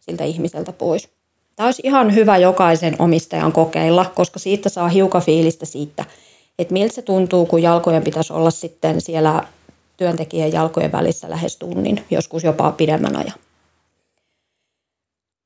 siltä 0.00 0.24
ihmiseltä 0.24 0.72
pois. 0.72 1.08
Tämä 1.56 1.66
olisi 1.66 1.82
ihan 1.84 2.14
hyvä 2.14 2.36
jokaisen 2.36 2.96
omistajan 2.98 3.52
kokeilla, 3.52 4.04
koska 4.14 4.38
siitä 4.38 4.68
saa 4.68 4.88
hiukan 4.88 5.22
fiilistä 5.22 5.66
siitä, 5.66 6.04
että 6.58 6.72
miltä 6.72 6.94
se 6.94 7.02
tuntuu, 7.02 7.46
kun 7.46 7.62
jalkojen 7.62 8.02
pitäisi 8.02 8.32
olla 8.32 8.50
sitten 8.50 9.00
siellä 9.00 9.42
työntekijän 9.96 10.52
jalkojen 10.52 10.92
välissä 10.92 11.30
lähes 11.30 11.56
tunnin, 11.56 12.04
joskus 12.10 12.44
jopa 12.44 12.72
pidemmän 12.72 13.16
ajan. 13.16 13.38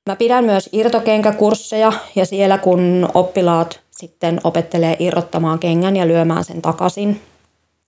Mä 0.06 0.16
pidän 0.16 0.44
myös 0.44 0.68
irtokenkäkursseja 0.72 1.92
ja 2.14 2.26
siellä 2.26 2.58
kun 2.58 3.08
oppilaat 3.14 3.80
sitten 3.90 4.40
opettelee 4.44 4.96
irrottamaan 4.98 5.58
kengän 5.58 5.96
ja 5.96 6.08
lyömään 6.08 6.44
sen 6.44 6.62
takaisin 6.62 7.20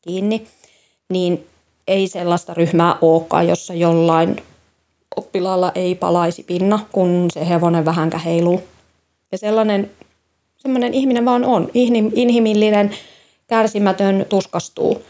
kiinni, 0.03 0.47
niin 1.09 1.47
ei 1.87 2.09
sellaista 2.09 2.55
ryhmää 2.55 2.97
olekaan, 3.01 3.49
jossa 3.49 3.75
jollain 3.75 4.43
oppilaalla 5.17 5.73
ei 5.75 5.95
palaisi 5.95 6.43
pinna, 6.43 6.81
kun 6.93 7.29
se 7.33 7.49
hevonen 7.49 7.85
vähän 7.85 8.11
heiluu. 8.25 8.63
Ja 9.33 9.39
sellainen 9.39 9.91
sellainen 10.57 10.95
ihminen 10.95 11.25
vaan 11.25 11.45
on. 11.45 11.71
Inhimillinen, 12.15 12.91
kärsimätön, 13.47 14.27
tuskastuu. 14.29 15.03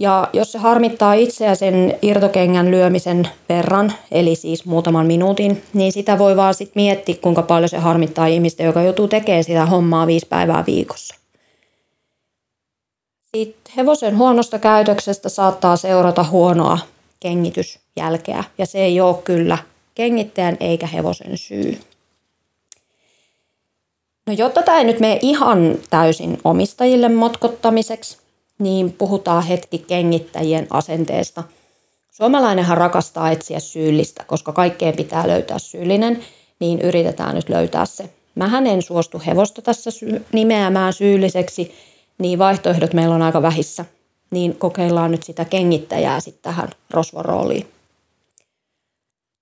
Ja 0.00 0.28
jos 0.32 0.52
se 0.52 0.58
harmittaa 0.58 1.14
itseä 1.14 1.54
sen 1.54 1.98
irtokengän 2.02 2.70
lyömisen 2.70 3.28
verran, 3.48 3.92
eli 4.10 4.34
siis 4.34 4.64
muutaman 4.64 5.06
minuutin, 5.06 5.62
niin 5.74 5.92
sitä 5.92 6.18
voi 6.18 6.36
vaan 6.36 6.54
sitten 6.54 6.82
miettiä, 6.82 7.14
kuinka 7.22 7.42
paljon 7.42 7.68
se 7.68 7.78
harmittaa 7.78 8.26
ihmistä, 8.26 8.62
joka 8.62 8.82
joutuu 8.82 9.08
tekemään 9.08 9.44
sitä 9.44 9.66
hommaa 9.66 10.06
viisi 10.06 10.26
päivää 10.26 10.64
viikossa. 10.66 11.14
Sitten 13.36 13.74
hevosen 13.76 14.18
huonosta 14.18 14.58
käytöksestä 14.58 15.28
saattaa 15.28 15.76
seurata 15.76 16.24
huonoa 16.24 16.78
kengitysjälkeä, 17.20 18.44
ja 18.58 18.66
se 18.66 18.78
ei 18.78 19.00
ole 19.00 19.16
kyllä 19.24 19.58
kengittäjän 19.94 20.56
eikä 20.60 20.86
hevosen 20.86 21.38
syy. 21.38 21.78
No 24.28 24.34
jotta 24.34 24.62
tämä 24.62 24.78
ei 24.78 24.84
nyt 24.84 25.00
mene 25.00 25.18
ihan 25.22 25.78
täysin 25.90 26.38
omistajille 26.44 27.08
motkottamiseksi, 27.08 28.18
niin 28.58 28.92
puhutaan 28.92 29.42
hetki 29.42 29.78
kengittäjien 29.78 30.66
asenteesta. 30.70 31.44
Suomalainenhan 32.10 32.78
rakastaa 32.78 33.30
etsiä 33.30 33.60
syyllistä, 33.60 34.24
koska 34.24 34.52
kaikkeen 34.52 34.96
pitää 34.96 35.28
löytää 35.28 35.58
syyllinen, 35.58 36.24
niin 36.60 36.80
yritetään 36.80 37.34
nyt 37.34 37.48
löytää 37.48 37.86
se. 37.86 38.10
Mähän 38.34 38.66
en 38.66 38.82
suostu 38.82 39.22
hevosta 39.26 39.62
tässä 39.62 39.90
sy- 39.90 40.24
nimeämään 40.32 40.92
syylliseksi, 40.92 41.74
niin 42.18 42.38
vaihtoehdot 42.38 42.94
meillä 42.94 43.14
on 43.14 43.22
aika 43.22 43.42
vähissä. 43.42 43.84
Niin 44.30 44.56
kokeillaan 44.56 45.10
nyt 45.10 45.22
sitä 45.22 45.44
kengittäjää 45.44 46.20
sitten 46.20 46.42
tähän 46.42 46.68
rosvorooliin. 46.90 47.66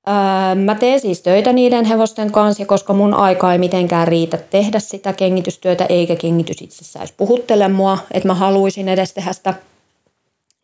Öö, 0.08 0.54
mä 0.54 0.74
teen 0.74 1.00
siis 1.00 1.22
töitä 1.22 1.52
niiden 1.52 1.84
hevosten 1.84 2.32
kanssa, 2.32 2.66
koska 2.66 2.92
mun 2.92 3.14
aika 3.14 3.52
ei 3.52 3.58
mitenkään 3.58 4.08
riitä 4.08 4.36
tehdä 4.36 4.78
sitä 4.78 5.12
kengitystyötä, 5.12 5.86
eikä 5.88 6.16
kengitys 6.16 6.62
itsessään 6.62 7.02
edes 7.02 7.14
puhuttele 7.16 7.68
mua, 7.68 7.98
että 8.10 8.28
mä 8.28 8.34
haluaisin 8.34 8.88
edes 8.88 9.12
tehdä 9.12 9.32
sitä, 9.32 9.54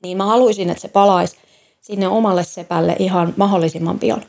niin 0.03 0.17
mä 0.17 0.27
haluaisin, 0.27 0.71
että 0.71 0.81
se 0.81 0.89
palaisi 0.89 1.37
sinne 1.81 2.09
omalle 2.09 2.45
sepälle 2.45 2.97
ihan 2.99 3.35
mahdollisimman 3.37 3.99
pian. 3.99 4.23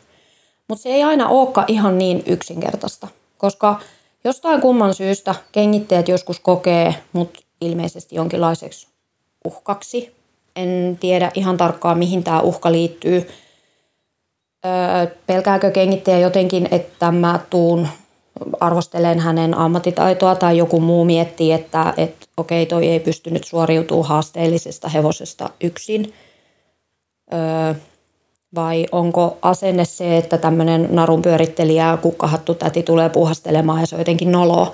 Mutta 0.68 0.82
se 0.82 0.90
ei 0.90 1.04
aina 1.04 1.30
olekaan 1.30 1.68
ihan 1.68 1.98
niin 1.98 2.24
yksinkertaista, 2.26 3.08
koska 3.38 3.80
jostain 4.24 4.62
kumman 4.62 4.94
syystä 4.94 5.36
kengittäjät 5.52 6.08
joskus 6.08 6.40
kokee 6.40 6.96
mut 7.14 7.44
ilmeisesti 7.62 8.16
jonkinlaiseksi 8.16 8.88
uhkaksi. 9.46 10.16
En 10.56 10.98
tiedä 11.00 11.32
ihan 11.34 11.58
tarkkaan, 11.58 11.98
mihin 11.98 12.24
tämä 12.24 12.42
uhka 12.42 12.72
liittyy, 12.72 13.28
pelkääkö 15.28 15.72
kengittäjä 15.72 16.20
jotenkin, 16.20 16.68
että 16.72 17.12
mä 17.12 17.40
tuun 17.50 17.88
arvostelen 18.60 19.20
hänen 19.20 19.58
ammattitaitoa 19.58 20.36
tai 20.36 20.58
joku 20.58 20.80
muu 20.80 21.06
miettii, 21.06 21.52
että, 21.52 21.94
että 21.98 22.26
okei, 22.38 22.66
toi 22.66 22.88
ei 22.88 23.00
pystynyt 23.00 23.44
suoriutumaan 23.44 24.10
haasteellisesta 24.10 24.90
hevosesta 24.90 25.50
yksin. 25.64 26.14
Öö, 27.34 27.74
vai 28.56 28.86
onko 28.92 29.38
asenne 29.42 29.86
se, 29.86 30.18
että 30.18 30.38
tämmöinen 30.38 30.88
narun 30.92 31.22
pyörittelijä 31.22 31.98
kukkahattu 32.02 32.54
täti 32.54 32.84
tulee 32.84 33.10
puhastelemaan 33.10 33.80
ja 33.80 33.88
se 33.88 33.96
on 33.96 34.02
jotenkin 34.02 34.32
noloa? 34.32 34.72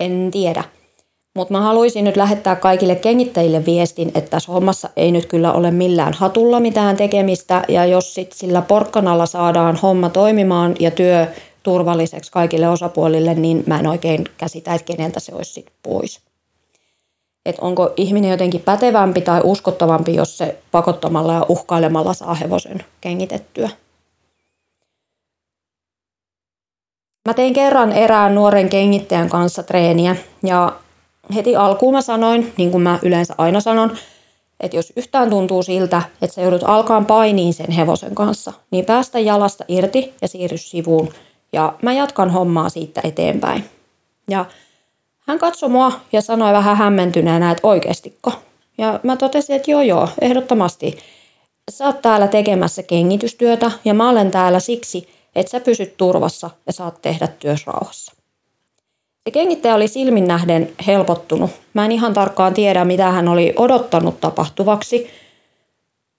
En 0.00 0.30
tiedä. 0.32 0.64
Mutta 1.36 1.54
mä 1.54 1.60
haluaisin 1.60 2.04
nyt 2.04 2.16
lähettää 2.16 2.56
kaikille 2.56 2.94
kengittäjille 2.94 3.66
viestin, 3.66 4.08
että 4.14 4.30
tässä 4.30 4.52
hommassa 4.52 4.88
ei 4.96 5.12
nyt 5.12 5.26
kyllä 5.26 5.52
ole 5.52 5.70
millään 5.70 6.12
hatulla 6.12 6.60
mitään 6.60 6.96
tekemistä. 6.96 7.64
Ja 7.68 7.86
jos 7.86 8.14
sit 8.14 8.32
sillä 8.32 8.62
porkkanalla 8.62 9.26
saadaan 9.26 9.76
homma 9.76 10.08
toimimaan 10.08 10.74
ja 10.80 10.90
työ 10.90 11.26
turvalliseksi 11.62 12.32
kaikille 12.32 12.68
osapuolille, 12.68 13.34
niin 13.34 13.64
mä 13.66 13.78
en 13.78 13.86
oikein 13.86 14.24
käsitä, 14.38 14.74
että 14.74 14.84
keneltä 14.84 15.20
se 15.20 15.34
olisi 15.34 15.52
sit 15.52 15.72
pois. 15.82 16.20
Et 17.46 17.56
onko 17.60 17.92
ihminen 17.96 18.30
jotenkin 18.30 18.60
pätevämpi 18.60 19.20
tai 19.20 19.40
uskottavampi, 19.44 20.14
jos 20.14 20.38
se 20.38 20.58
pakottamalla 20.70 21.32
ja 21.32 21.46
uhkailemalla 21.48 22.14
saa 22.14 22.34
hevosen 22.34 22.84
kengitettyä. 23.00 23.70
Mä 27.28 27.34
tein 27.34 27.54
kerran 27.54 27.92
erään 27.92 28.34
nuoren 28.34 28.68
kengittäjän 28.68 29.28
kanssa 29.28 29.62
treeniä 29.62 30.16
ja 30.42 30.72
heti 31.34 31.56
alkuun 31.56 31.94
mä 31.94 32.02
sanoin, 32.02 32.52
niin 32.56 32.70
kuin 32.70 32.82
mä 32.82 32.98
yleensä 33.02 33.34
aina 33.38 33.60
sanon, 33.60 33.96
että 34.60 34.76
jos 34.76 34.92
yhtään 34.96 35.30
tuntuu 35.30 35.62
siltä, 35.62 36.02
että 36.22 36.34
sä 36.34 36.42
joudut 36.42 36.62
alkaan 36.64 37.06
painiin 37.06 37.54
sen 37.54 37.70
hevosen 37.70 38.14
kanssa, 38.14 38.52
niin 38.70 38.84
päästä 38.84 39.18
jalasta 39.18 39.64
irti 39.68 40.14
ja 40.22 40.28
siirry 40.28 40.58
sivuun. 40.58 41.12
Ja 41.52 41.74
mä 41.82 41.92
jatkan 41.92 42.30
hommaa 42.30 42.68
siitä 42.68 43.00
eteenpäin. 43.04 43.64
Ja 44.30 44.44
hän 45.26 45.38
katsoi 45.38 45.68
mua 45.68 45.92
ja 46.12 46.22
sanoi 46.22 46.52
vähän 46.52 46.76
hämmentyneenä, 46.76 47.50
että 47.50 47.68
oikeastiko. 47.68 48.32
Ja 48.78 49.00
mä 49.02 49.16
totesin, 49.16 49.56
että 49.56 49.70
joo 49.70 49.82
joo, 49.82 50.08
ehdottomasti. 50.20 50.98
Sä 51.70 51.86
oot 51.86 52.02
täällä 52.02 52.28
tekemässä 52.28 52.82
kengitystyötä 52.82 53.70
ja 53.84 53.94
mä 53.94 54.10
olen 54.10 54.30
täällä 54.30 54.60
siksi, 54.60 55.08
että 55.34 55.50
sä 55.50 55.60
pysyt 55.60 55.96
turvassa 55.96 56.50
ja 56.66 56.72
saat 56.72 57.02
tehdä 57.02 57.26
työs 57.26 57.66
rauhassa. 57.66 58.12
Se 59.24 59.30
kengittäjä 59.30 59.74
oli 59.74 59.88
silmin 59.88 60.24
nähden 60.28 60.72
helpottunut. 60.86 61.50
Mä 61.74 61.84
en 61.84 61.92
ihan 61.92 62.14
tarkkaan 62.14 62.54
tiedä, 62.54 62.84
mitä 62.84 63.10
hän 63.10 63.28
oli 63.28 63.52
odottanut 63.56 64.20
tapahtuvaksi, 64.20 65.10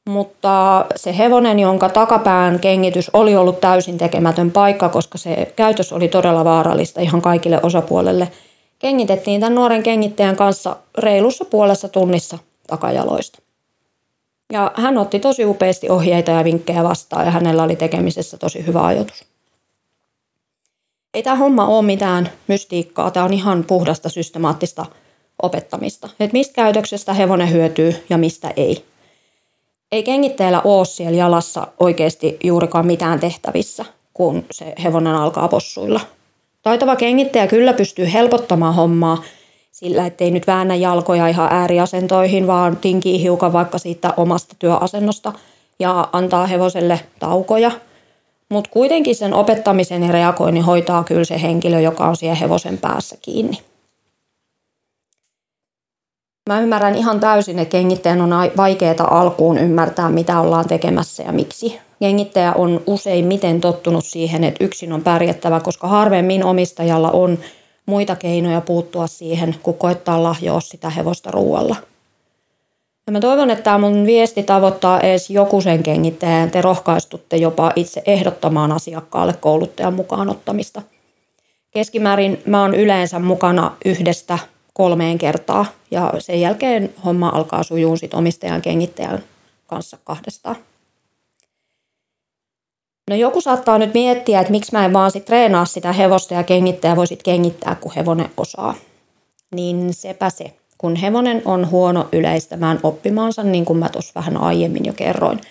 mutta 0.09 0.85
se 0.95 1.17
hevonen, 1.17 1.59
jonka 1.59 1.89
takapään 1.89 2.59
kengitys 2.59 3.09
oli 3.13 3.35
ollut 3.35 3.61
täysin 3.61 3.97
tekemätön 3.97 4.51
paikka, 4.51 4.89
koska 4.89 5.17
se 5.17 5.53
käytös 5.55 5.93
oli 5.93 6.07
todella 6.07 6.45
vaarallista 6.45 7.01
ihan 7.01 7.21
kaikille 7.21 7.59
osapuolelle, 7.63 8.31
kengitettiin 8.79 9.41
tämän 9.41 9.55
nuoren 9.55 9.83
kengittäjän 9.83 10.35
kanssa 10.35 10.75
reilussa 10.97 11.45
puolessa 11.45 11.89
tunnissa 11.89 12.37
takajaloista. 12.67 13.41
Ja 14.53 14.71
hän 14.75 14.97
otti 14.97 15.19
tosi 15.19 15.45
upeasti 15.45 15.89
ohjeita 15.89 16.31
ja 16.31 16.43
vinkkejä 16.43 16.83
vastaan 16.83 17.25
ja 17.25 17.31
hänellä 17.31 17.63
oli 17.63 17.75
tekemisessä 17.75 18.37
tosi 18.37 18.67
hyvä 18.67 18.85
ajatus 18.85 19.32
ei 21.13 21.23
tämä 21.23 21.35
homma 21.35 21.65
ole 21.65 21.85
mitään 21.85 22.29
mystiikkaa, 22.47 23.11
tämä 23.11 23.25
on 23.25 23.33
ihan 23.33 23.63
puhdasta 23.63 24.09
systemaattista 24.09 24.85
opettamista. 25.41 26.09
Että 26.19 26.33
mistä 26.33 26.53
käytöksestä 26.53 27.13
hevonen 27.13 27.51
hyötyy 27.51 28.05
ja 28.09 28.17
mistä 28.17 28.53
ei. 28.57 28.85
Ei 29.91 30.03
kengittäjällä 30.03 30.61
ole 30.61 30.85
siellä 30.85 31.17
jalassa 31.17 31.67
oikeasti 31.79 32.37
juurikaan 32.43 32.85
mitään 32.85 33.19
tehtävissä, 33.19 33.85
kun 34.13 34.45
se 34.51 34.73
hevonen 34.83 35.15
alkaa 35.15 35.47
possuilla. 35.47 35.99
Taitava 36.61 36.95
kengittäjä 36.95 37.47
kyllä 37.47 37.73
pystyy 37.73 38.13
helpottamaan 38.13 38.75
hommaa 38.75 39.23
sillä, 39.71 40.05
ettei 40.05 40.31
nyt 40.31 40.47
väännä 40.47 40.75
jalkoja 40.75 41.27
ihan 41.27 41.53
ääriasentoihin, 41.53 42.47
vaan 42.47 42.77
tinkii 42.77 43.21
hiukan 43.21 43.53
vaikka 43.53 43.77
siitä 43.77 44.13
omasta 44.17 44.55
työasennosta 44.59 45.33
ja 45.79 46.07
antaa 46.11 46.47
hevoselle 46.47 46.99
taukoja– 47.19 47.71
mutta 48.53 48.69
kuitenkin 48.69 49.15
sen 49.15 49.33
opettamisen 49.33 50.03
ja 50.03 50.11
reagoinnin 50.11 50.63
hoitaa 50.63 51.03
kyllä 51.03 51.23
se 51.23 51.41
henkilö, 51.41 51.79
joka 51.79 52.07
on 52.07 52.15
siellä 52.15 52.35
hevosen 52.35 52.77
päässä 52.77 53.17
kiinni. 53.21 53.57
Mä 56.49 56.61
ymmärrän 56.61 56.95
ihan 56.95 57.19
täysin, 57.19 57.59
että 57.59 57.71
kengittäjän 57.71 58.21
on 58.21 58.29
vaikeaa 58.57 59.07
alkuun 59.19 59.57
ymmärtää, 59.57 60.09
mitä 60.09 60.39
ollaan 60.39 60.67
tekemässä 60.67 61.23
ja 61.23 61.31
miksi. 61.31 61.79
Kengittäjä 61.99 62.53
on 62.53 62.81
useimmiten 62.87 63.61
tottunut 63.61 64.05
siihen, 64.05 64.43
että 64.43 64.63
yksin 64.63 64.93
on 64.93 65.01
pärjättävä, 65.01 65.59
koska 65.59 65.87
harvemmin 65.87 66.45
omistajalla 66.45 67.11
on 67.11 67.37
muita 67.85 68.15
keinoja 68.15 68.61
puuttua 68.61 69.07
siihen, 69.07 69.55
kun 69.63 69.77
koettaa 69.77 70.23
lahjoa 70.23 70.61
sitä 70.61 70.89
hevosta 70.89 71.31
ruualla. 71.31 71.75
Ja 73.07 73.11
mä 73.11 73.19
toivon, 73.19 73.49
että 73.49 73.63
tämä 73.63 73.77
mun 73.77 74.05
viesti 74.05 74.43
tavoittaa 74.43 75.01
edes 75.01 75.29
joku 75.29 75.61
sen 75.61 75.83
kengittäjän. 75.83 76.51
Te 76.51 76.61
rohkaistutte 76.61 77.37
jopa 77.37 77.71
itse 77.75 78.01
ehdottamaan 78.05 78.71
asiakkaalle 78.71 79.33
kouluttajan 79.33 79.93
mukaan 79.93 80.29
ottamista. 80.29 80.81
Keskimäärin 81.71 82.41
mä 82.45 82.61
oon 82.61 82.75
yleensä 82.75 83.19
mukana 83.19 83.75
yhdestä 83.85 84.39
kolmeen 84.73 85.17
kertaa 85.17 85.65
ja 85.91 86.13
sen 86.19 86.41
jälkeen 86.41 86.93
homma 87.05 87.29
alkaa 87.29 87.63
sujuun 87.63 87.97
sit 87.97 88.13
omistajan 88.13 88.61
kengittäjän 88.61 89.23
kanssa 89.67 89.97
kahdestaan. 90.03 90.55
No 93.09 93.15
joku 93.15 93.41
saattaa 93.41 93.77
nyt 93.77 93.93
miettiä, 93.93 94.39
että 94.39 94.51
miksi 94.51 94.71
mä 94.71 94.85
en 94.85 94.93
vaan 94.93 95.11
sit 95.11 95.25
treenaa 95.25 95.65
sitä 95.65 95.91
hevosta 95.91 96.33
ja 96.33 96.43
kengittää 96.43 96.91
ja 96.91 96.95
voisit 96.95 97.23
kengittää, 97.23 97.75
kun 97.75 97.91
hevonen 97.95 98.31
osaa. 98.37 98.75
Niin 99.55 99.93
sepä 99.93 100.29
se. 100.29 100.62
Kun 100.83 100.95
hevonen 100.95 101.41
on 101.45 101.71
huono 101.71 102.07
yleistämään 102.11 102.79
oppimaansa, 102.83 103.43
niin 103.43 103.65
kuin 103.65 103.79
mä 103.79 103.89
tuossa 103.89 104.11
vähän 104.15 104.37
aiemmin 104.37 104.85
jo 104.85 104.93
kerroin. 104.93 105.41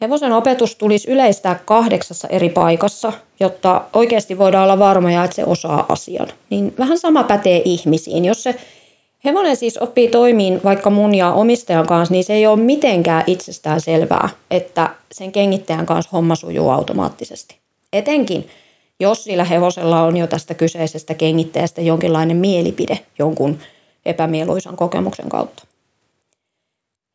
Hevosen 0.00 0.32
opetus 0.32 0.76
tulisi 0.76 1.10
yleistää 1.10 1.60
kahdeksassa 1.64 2.28
eri 2.28 2.48
paikassa, 2.48 3.12
jotta 3.40 3.84
oikeasti 3.92 4.38
voidaan 4.38 4.64
olla 4.64 4.78
varmoja, 4.78 5.24
että 5.24 5.36
se 5.36 5.44
osaa 5.44 5.86
asian. 5.88 6.28
Niin 6.50 6.74
vähän 6.78 6.98
sama 6.98 7.24
pätee 7.24 7.62
ihmisiin. 7.64 8.24
Jos 8.24 8.42
se 8.42 8.54
Hevonen 9.24 9.56
siis 9.56 9.78
oppii 9.78 10.08
toimiin 10.08 10.60
vaikka 10.64 10.90
mun 10.90 11.14
ja 11.14 11.32
omistajan 11.32 11.86
kanssa, 11.86 12.12
niin 12.12 12.24
se 12.24 12.32
ei 12.32 12.46
ole 12.46 12.60
mitenkään 12.60 13.24
itsestään 13.26 13.80
selvää, 13.80 14.28
että 14.50 14.90
sen 15.12 15.32
kengittäjän 15.32 15.86
kanssa 15.86 16.10
homma 16.12 16.34
sujuu 16.34 16.70
automaattisesti. 16.70 17.56
Etenkin, 17.92 18.48
jos 19.00 19.24
sillä 19.24 19.44
hevosella 19.44 20.02
on 20.02 20.16
jo 20.16 20.26
tästä 20.26 20.54
kyseisestä 20.54 21.14
kengittäjästä 21.14 21.80
jonkinlainen 21.80 22.36
mielipide 22.36 22.98
jonkun 23.18 23.58
epämieluisan 24.06 24.76
kokemuksen 24.76 25.28
kautta. 25.28 25.62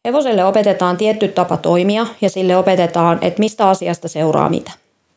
Hevoselle 0.08 0.46
opetetaan 0.46 0.98
tietty 0.98 1.28
tapa 1.28 1.58
toimia 1.58 2.08
ja 2.22 2.30
sille 2.30 2.58
opetetaan, 2.58 3.20
että 3.22 3.40
mistä 3.40 3.70
asiasta 3.70 4.08
seuraa 4.08 4.50
mitä. 4.50 4.72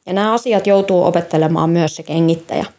Ja 0.07 0.13
nämä 0.13 0.33
asiat 0.33 0.67
joutuu 0.67 1.05
opettelemaan 1.05 1.71
myös 1.71 1.97
se 1.97 2.03
kengittäjä– 2.03 2.65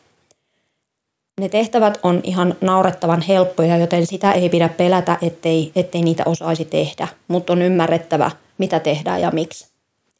ne 1.42 1.50
tehtävät 1.50 2.00
on 2.04 2.22
ihan 2.24 2.56
naurettavan 2.62 3.22
helppoja, 3.22 3.78
joten 3.78 4.08
sitä 4.08 4.32
ei 4.32 4.50
pidä 4.50 4.70
pelätä, 4.70 5.18
ettei, 5.22 5.72
ettei 5.76 6.02
niitä 6.02 6.24
osaisi 6.26 6.66
tehdä, 6.66 7.08
mutta 7.28 7.54
on 7.54 7.62
ymmärrettävä, 7.62 8.32
mitä 8.58 8.80
tehdään 8.80 9.22
ja 9.22 9.32
miksi. 9.32 9.68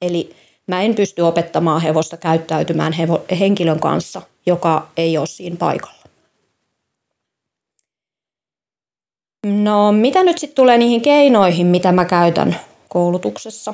Eli 0.02 0.36
mä 0.68 0.82
en 0.82 0.96
pysty 0.96 1.22
opettamaan 1.22 1.82
hevosta 1.82 2.18
käyttäytymään 2.18 2.94
hevo- 2.94 3.36
henkilön 3.40 3.80
kanssa, 3.80 4.22
joka 4.46 4.88
ei 4.98 5.18
ole 5.18 5.28
siinä 5.28 5.56
paikalla. 5.56 5.95
No 9.46 9.92
mitä 9.92 10.24
nyt 10.24 10.38
sitten 10.38 10.56
tulee 10.56 10.78
niihin 10.78 11.02
keinoihin, 11.02 11.68
mitä 11.68 11.92
mä 11.92 12.06
käytän 12.06 12.56
koulutuksessa? 12.90 13.74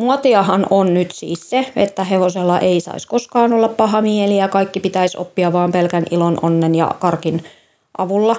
Muotiahan 0.00 0.66
on 0.70 0.94
nyt 0.94 1.10
siis 1.10 1.50
se, 1.50 1.72
että 1.76 2.04
hevosella 2.04 2.60
ei 2.60 2.80
saisi 2.80 3.08
koskaan 3.08 3.52
olla 3.52 3.68
paha 3.68 4.02
mieli 4.02 4.36
ja 4.36 4.48
kaikki 4.48 4.80
pitäisi 4.80 5.18
oppia 5.18 5.52
vaan 5.52 5.72
pelkän 5.72 6.04
ilon, 6.10 6.38
onnen 6.42 6.74
ja 6.74 6.94
karkin 6.98 7.44
avulla. 7.98 8.36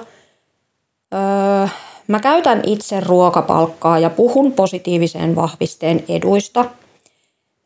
Öö, 1.14 1.68
mä 2.08 2.20
käytän 2.20 2.62
itse 2.66 3.00
ruokapalkkaa 3.00 3.98
ja 3.98 4.10
puhun 4.10 4.52
positiivisen 4.52 5.36
vahvisteen 5.36 6.04
eduista. 6.08 6.64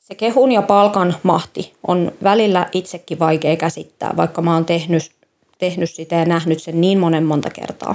Se 0.01 0.15
kehun 0.15 0.53
ja 0.53 0.63
palkan 0.63 1.15
mahti 1.23 1.73
on 1.87 2.13
välillä 2.23 2.69
itsekin 2.73 3.19
vaikea 3.19 3.57
käsittää, 3.57 4.15
vaikka 4.17 4.43
mä 4.43 4.55
oon 4.55 4.65
tehnyt, 4.65 5.11
tehnyt 5.59 5.91
sitä 5.91 6.17
ja 6.17 6.25
nähnyt 6.25 6.63
sen 6.63 6.81
niin 6.81 6.99
monen 6.99 7.25
monta 7.25 7.51
kertaa. 7.51 7.95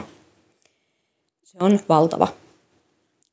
Se 1.57 1.63
on 1.63 1.79
valtava. 1.89 2.27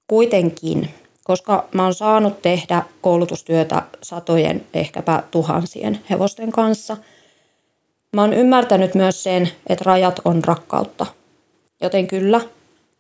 Kuitenkin 0.09 0.89
koska 1.25 1.69
mä 1.75 1.83
oon 1.83 1.95
saanut 1.95 2.43
tehdä 2.43 2.83
koulutustyötä 3.01 3.83
satojen, 4.03 4.67
ehkäpä 4.75 5.23
tuhansien 5.31 6.01
hevosten 6.11 6.53
kanssa. 6.53 6.97
Mä 8.17 8.21
oon 8.21 8.33
ymmärtänyt 8.33 8.95
myös 8.95 9.23
sen, 9.23 9.49
että 9.67 9.85
rajat 9.87 10.21
on 10.25 10.45
rakkautta. 10.45 11.07
Joten 11.81 12.07
kyllä, 12.07 12.41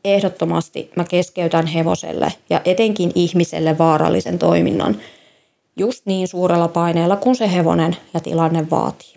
ehdottomasti 0.05 0.91
mä 0.97 1.05
keskeytän 1.05 1.67
hevoselle 1.67 2.33
ja 2.51 2.61
etenkin 2.65 3.13
ihmiselle 3.15 3.79
vaarallisen 3.79 4.39
toiminnan 4.39 4.97
just 5.77 6.07
niin 6.07 6.29
suurella 6.29 6.69
paineella 6.69 7.17
kuin 7.17 7.37
se 7.37 7.53
hevonen 7.53 7.97
ja 8.15 8.21
tilanne 8.21 8.71
vaatii. 8.71 9.15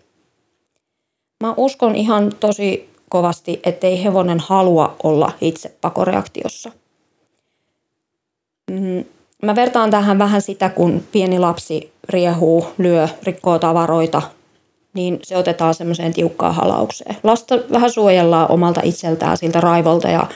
Mä 1.44 1.54
uskon 1.58 1.96
ihan 1.96 2.32
tosi 2.39 2.89
kovasti, 3.10 3.60
ettei 3.63 4.04
hevonen 4.04 4.39
halua 4.39 4.96
olla 5.04 5.32
itse 5.41 5.76
pakoreaktiossa– 5.82 6.72
Mm, 8.72 9.06
mä 9.44 9.56
vertaan 9.56 9.91
tähän 9.91 10.20
vähän 10.20 10.41
sitä, 10.41 10.70
kun 10.70 11.04
pieni 11.12 11.39
lapsi 11.39 11.91
riehuu, 12.10 12.68
lyö, 12.78 13.08
rikkoo 13.24 13.60
tavaroita, 13.60 14.22
niin 14.94 15.20
se 15.24 15.38
otetaan 15.38 15.74
semmoiseen 15.74 16.13
tiukkaan 16.13 16.56
halaukseen. 16.56 17.15
Lasta 17.24 17.56
vähän 17.72 17.91
suojellaan 17.91 18.52
omalta 18.52 18.82
itseltään 18.84 19.38
siltä 19.38 19.62
raivolta 19.62 20.08
ja 20.08 20.28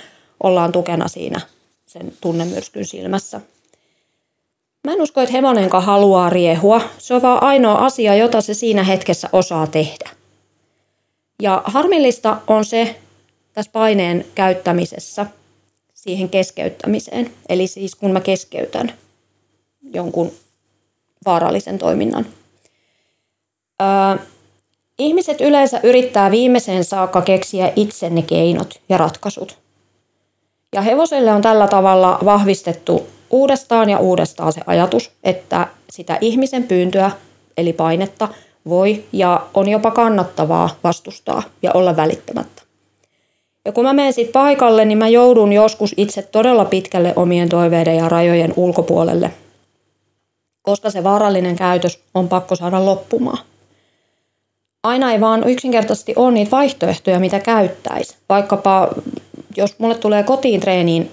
ollaan 0.43 0.71
tukena 0.71 1.07
siinä 1.07 1.41
sen 1.85 2.13
tunnemyrskyn 2.21 2.85
silmässä. 2.85 3.41
Mä 4.83 4.93
en 4.93 5.01
usko, 5.01 5.21
että 5.21 5.33
hevonenkaan 5.33 5.83
haluaa 5.83 6.29
riehua. 6.29 6.81
Se 6.97 7.13
on 7.13 7.21
vaan 7.21 7.43
ainoa 7.43 7.85
asia, 7.85 8.15
jota 8.15 8.41
se 8.41 8.53
siinä 8.53 8.83
hetkessä 8.83 9.29
osaa 9.33 9.67
tehdä. 9.67 10.09
Ja 11.41 11.61
harmillista 11.65 12.37
on 12.47 12.65
se 12.65 12.99
tässä 13.53 13.71
paineen 13.71 14.25
käyttämisessä– 14.35 15.25
siihen 16.03 16.29
keskeyttämiseen. 16.29 17.31
Eli 17.49 17.67
siis 17.67 17.95
kun 17.95 18.11
mä 18.11 18.21
keskeytän 18.21 18.93
jonkun 19.93 20.31
vaarallisen 21.25 21.77
toiminnan. 21.77 22.25
Öö, 23.81 24.25
ihmiset 24.99 25.41
yleensä 25.41 25.79
yrittää 25.83 26.31
viimeiseen 26.31 26.83
saakka 26.83 27.21
keksiä 27.21 27.73
itse 27.75 28.09
ne 28.09 28.21
keinot 28.21 28.81
ja 28.89 28.97
ratkaisut. 28.97 29.57
Ja 30.73 30.81
hevoselle 30.81 31.33
on 31.33 31.41
tällä 31.41 31.67
tavalla 31.67 32.19
vahvistettu 32.25 33.07
uudestaan 33.29 33.89
ja 33.89 33.99
uudestaan 33.99 34.53
se 34.53 34.61
ajatus, 34.65 35.11
että 35.23 35.67
sitä 35.89 36.17
ihmisen 36.21 36.63
pyyntöä 36.63 37.11
eli 37.57 37.73
painetta 37.73 38.27
voi 38.69 39.03
ja 39.11 39.47
on 39.53 39.69
jopa 39.69 39.91
kannattavaa 39.91 40.69
vastustaa 40.83 41.43
ja 41.61 41.71
olla 41.73 41.95
välittämättä. 41.95 42.61
Ja 43.65 43.71
kun 43.71 43.85
mä 43.85 43.93
menen 43.93 44.13
sitten 44.13 44.33
paikalle, 44.33 44.85
niin 44.85 44.97
mä 44.97 45.07
joudun 45.07 45.53
joskus 45.53 45.93
itse 45.97 46.21
todella 46.21 46.65
pitkälle 46.65 47.13
omien 47.15 47.49
toiveiden 47.49 47.95
ja 47.95 48.09
rajojen 48.09 48.53
ulkopuolelle, 48.55 49.31
koska 50.61 50.89
se 50.89 51.03
vaarallinen 51.03 51.55
käytös 51.55 51.99
on 52.13 52.29
pakko 52.29 52.55
saada 52.55 52.85
loppumaan. 52.85 53.37
Aina 54.83 55.11
ei 55.11 55.21
vaan 55.21 55.49
yksinkertaisesti 55.49 56.13
ole 56.15 56.31
niitä 56.31 56.51
vaihtoehtoja, 56.51 57.19
mitä 57.19 57.39
käyttäisi. 57.39 58.17
Vaikkapa 58.29 58.89
jos 59.57 59.79
mulle 59.79 59.95
tulee 59.95 60.23
kotiin 60.23 60.59
treeniin 60.59 61.11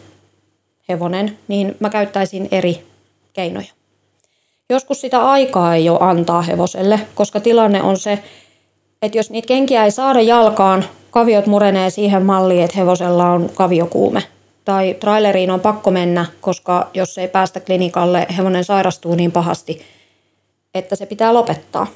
hevonen, 0.89 1.39
niin 1.49 1.77
mä 1.81 1.91
käyttäisin 1.91 2.49
eri 2.51 2.87
keinoja. 3.33 3.76
Joskus 4.71 5.01
sitä 5.01 5.31
aikaa 5.31 5.75
ei 5.75 5.89
ole 5.89 5.99
antaa 6.01 6.43
hevoselle, 6.43 7.01
koska 7.15 7.41
tilanne 7.41 7.83
on 7.83 7.97
se, 7.97 8.23
että 9.03 9.19
jos 9.19 9.31
niitä 9.31 9.49
kenkiä 9.49 9.85
ei 9.85 9.91
saada 9.91 10.21
jalkaan, 10.21 10.85
kaviot 11.11 11.47
murenee 11.47 11.91
siihen 11.91 12.23
malliin, 12.23 12.63
että 12.63 12.77
hevosella 12.77 13.31
on 13.31 13.51
kaviokuume. 13.55 14.23
Tai 14.65 14.97
traileriin 15.01 15.51
on 15.51 15.61
pakko 15.61 15.91
mennä, 15.91 16.27
koska 16.41 16.91
jos 16.95 17.19
ei 17.19 17.29
päästä 17.29 17.61
klinikalle, 17.61 18.27
hevonen 18.37 18.65
sairastuu 18.65 19.15
niin 19.15 19.33
pahasti, 19.33 19.83
että 20.75 20.97
se 20.97 21.07
pitää 21.07 21.35
lopettaa. 21.35 21.87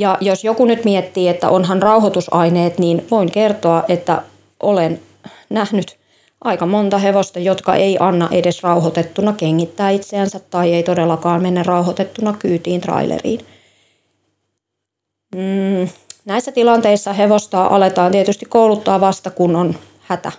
Ja 0.00 0.18
jos 0.20 0.44
joku 0.44 0.64
nyt 0.64 0.84
miettii, 0.84 1.28
että 1.28 1.50
onhan 1.50 1.82
rauhoitusaineet, 1.82 2.78
niin 2.78 3.06
voin 3.10 3.30
kertoa, 3.32 3.84
että 3.88 4.22
olen 4.60 5.00
nähnyt 5.50 5.98
aika 6.44 6.66
monta 6.66 6.98
hevosta, 6.98 7.38
jotka 7.38 7.74
ei 7.74 7.96
anna 8.00 8.28
edes 8.30 8.62
rauhoitettuna 8.62 9.32
kengittää 9.32 9.90
itseänsä 9.90 10.40
tai 10.50 10.74
ei 10.74 10.82
todellakaan 10.82 11.42
mene 11.42 11.62
rauhoitettuna 11.62 12.32
kyytiin 12.38 12.80
traileriin. 12.80 13.40
Mm, 15.34 15.88
näissä 16.24 16.52
tilanteissa 16.52 17.12
hevosta 17.12 17.64
aletaan 17.64 18.12
tietysti 18.12 18.46
kouluttaa 18.46 19.00
vasta 19.00 19.30
kun 19.30 19.56
on 19.56 19.74
hätä. 20.00 20.32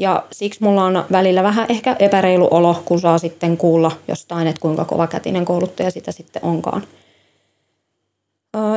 Ja 0.00 0.24
siksi 0.32 0.62
mulla 0.62 0.84
on 0.84 1.04
välillä 1.12 1.42
vähän 1.42 1.66
ehkä 1.68 1.96
epäreilu 1.98 2.48
olo, 2.50 2.82
kun 2.84 3.00
saa 3.00 3.18
sitten 3.18 3.56
kuulla 3.56 3.92
jostain, 4.08 4.46
että 4.46 4.60
kuinka 4.60 4.84
kova 4.84 5.06
kätinen 5.06 5.44
kouluttaja 5.44 5.90
sitä 5.90 6.12
sitten 6.12 6.44
onkaan. 6.44 6.82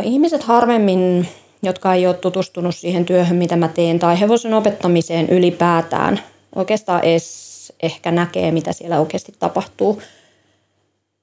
Ihmiset 0.04 0.44
harvemmin, 0.44 1.28
jotka 1.64 1.94
ei 1.94 2.08
ole 2.08 2.16
tutustunut 2.16 2.76
siihen 2.76 3.06
työhön, 3.06 3.38
mitä 3.38 3.56
mä 3.56 3.68
teen, 3.68 4.00
tai 4.00 4.20
hevosen 4.20 4.54
opettamiseen 4.54 5.30
ylipäätään, 5.30 6.20
oikeastaan 6.56 7.04
edes 7.04 7.74
ehkä 7.84 8.12
näkee, 8.12 8.52
mitä 8.52 8.74
siellä 8.74 9.00
oikeasti 9.00 9.34
tapahtuu– 9.40 10.02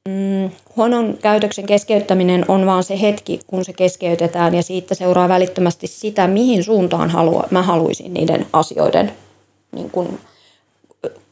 Mm, 0.09 0.51
huonon 0.77 1.19
käytöksen 1.23 1.67
keskeyttäminen 1.67 2.45
on 2.49 2.67
vaan 2.67 2.85
se 2.85 3.01
hetki, 3.01 3.41
kun 3.47 3.65
se 3.65 3.73
keskeytetään 3.73 4.55
ja 4.55 4.63
siitä 4.63 4.95
seuraa 4.95 5.29
välittömästi 5.29 5.87
sitä, 5.87 6.27
mihin 6.27 6.65
suuntaan 6.65 7.11
halua, 7.11 7.45
mä 7.51 7.63
haluaisin 7.63 8.15
niiden 8.15 8.47
asioiden 8.53 9.13
niin 9.73 9.91
kuin, 9.91 10.21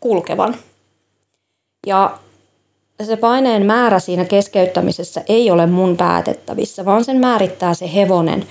kulkevan. 0.01 0.57
Ja 1.87 2.19
se 3.03 3.17
paineen 3.17 3.67
määrä 3.67 3.99
siinä 3.99 4.25
keskeyttämisessä 4.25 5.25
ei 5.29 5.51
ole 5.51 5.67
mun 5.67 5.97
päätettävissä, 5.97 6.85
vaan 6.85 7.05
sen 7.05 7.21
määrittää 7.21 7.75
se 7.75 7.95
hevonen. 7.95 8.47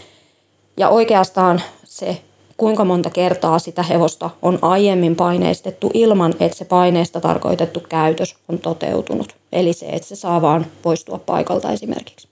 Ja 0.77 0.89
oikeastaan 0.89 1.61
se 1.83 2.21
kuinka 2.57 2.85
monta 2.85 3.09
kertaa 3.09 3.59
sitä 3.59 3.83
hevosta 3.83 4.29
on 4.41 4.59
aiemmin 4.61 5.15
paineistettu 5.15 5.91
ilman, 5.93 6.33
että 6.39 6.57
se 6.57 6.65
paineesta 6.65 7.21
tarkoitettu 7.21 7.79
käytös 7.89 8.35
on 8.49 8.59
toteutunut. 8.59 9.35
Eli 9.51 9.73
se, 9.73 9.85
että 9.85 10.07
se 10.07 10.15
saa 10.15 10.41
vaan 10.41 10.65
poistua 10.81 11.19
paikalta 11.25 11.71
esimerkiksi. 11.71 12.27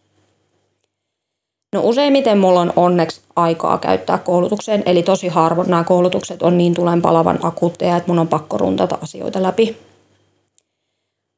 No 1.73 1.81
useimmiten 1.83 2.37
mulla 2.37 2.61
on 2.61 2.73
onneksi 2.75 3.21
aikaa 3.35 3.77
käyttää 3.77 4.17
koulutukseen, 4.17 4.83
eli 4.85 5.03
tosi 5.03 5.27
harvoin 5.27 5.69
nämä 5.69 5.83
koulutukset 5.83 6.43
on 6.43 6.57
niin 6.57 6.73
tulen 6.73 7.01
palavan 7.01 7.39
akuutteja, 7.41 7.97
että 7.97 8.11
mun 8.11 8.19
on 8.19 8.27
pakko 8.27 8.57
runtata 8.57 8.97
asioita 9.01 9.43
läpi. 9.43 9.77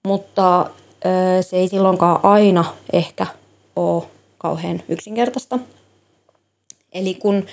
Mutta 0.07 0.69
se 1.41 1.57
ei 1.57 1.67
silloinkaan 1.67 2.19
aina 2.23 2.65
ehkä 2.93 3.27
ole 3.75 4.03
kauhean 4.37 4.81
yksinkertaista. 4.87 5.59
Eli 6.93 7.13
kun 7.13 7.45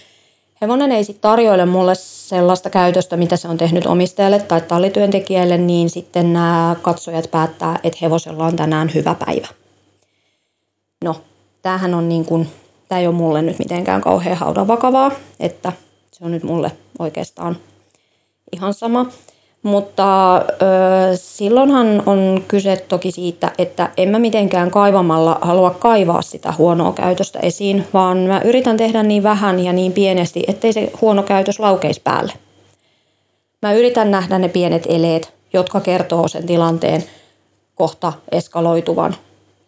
hevonen 0.61 0.93
ei 0.93 1.05
sitten 1.05 1.23
tarjoile 1.23 1.67
mulle 1.67 1.95
sellaista 1.95 2.71
käytöstä, 2.71 3.17
mitä 3.17 3.37
se 3.37 3.49
on 3.49 3.57
tehnyt 3.57 3.87
omistajalle 3.87 4.41
tai 4.41 4.61
tallityöntekijälle, 4.61 5.59
niin 5.59 5.91
sitten 5.91 6.33
nämä 6.33 6.77
katsojat 6.83 7.31
päättää, 7.31 7.79
että 7.85 7.99
hevosella 8.03 8.47
on 8.47 8.57
tänään 8.57 8.91
hyvä 8.95 9.15
päivä. 9.15 9.49
No, 11.05 11.17
tämähän 11.63 11.95
on 11.95 12.09
niin 12.09 12.25
kuin, 12.25 12.49
tämä 12.89 13.01
ei 13.01 13.07
ole 13.07 13.15
mulle 13.15 13.43
nyt 13.43 13.59
mitenkään 13.59 14.01
kauhean 14.01 14.37
haudan 14.37 14.69
vakavaa, 14.69 15.11
että 15.41 15.73
se 16.13 16.25
on 16.25 16.31
nyt 16.31 16.43
mulle 16.43 16.73
oikeastaan 16.99 17.57
ihan 18.53 18.75
sama. 18.75 19.07
Mutta 19.65 20.37
ö, 20.37 20.41
silloinhan 21.15 22.03
on 22.07 22.45
kyse 22.49 22.77
toki 22.77 23.11
siitä, 23.11 23.53
että 23.59 23.91
en 23.97 24.09
mä 24.09 24.19
mitenkään 24.19 24.71
kaivamalla 24.71 25.39
halua 25.41 25.71
kaivaa 25.71 26.23
sitä 26.23 26.53
huonoa 26.59 26.93
käytöstä 26.93 27.39
esiin, 27.39 27.87
vaan 27.95 28.19
mä 28.19 28.41
yritän 28.45 28.77
tehdä 28.77 29.03
niin 29.03 29.23
vähän 29.23 29.61
ja 29.61 29.73
niin 29.73 29.93
pienesti, 29.93 30.45
ettei 30.49 30.73
se 30.73 30.93
huono 31.01 31.23
käytös 31.23 31.61
laukeisi 31.61 32.01
päälle. 32.05 32.33
Mä 33.63 33.73
yritän 33.73 34.11
nähdä 34.11 34.39
ne 34.39 34.49
pienet 34.49 34.87
eleet, 34.89 35.35
jotka 35.53 35.81
kertoo 35.81 36.29
sen 36.29 36.47
tilanteen 36.47 37.05
kohta 37.75 38.13
eskaloituvan. 38.33 39.17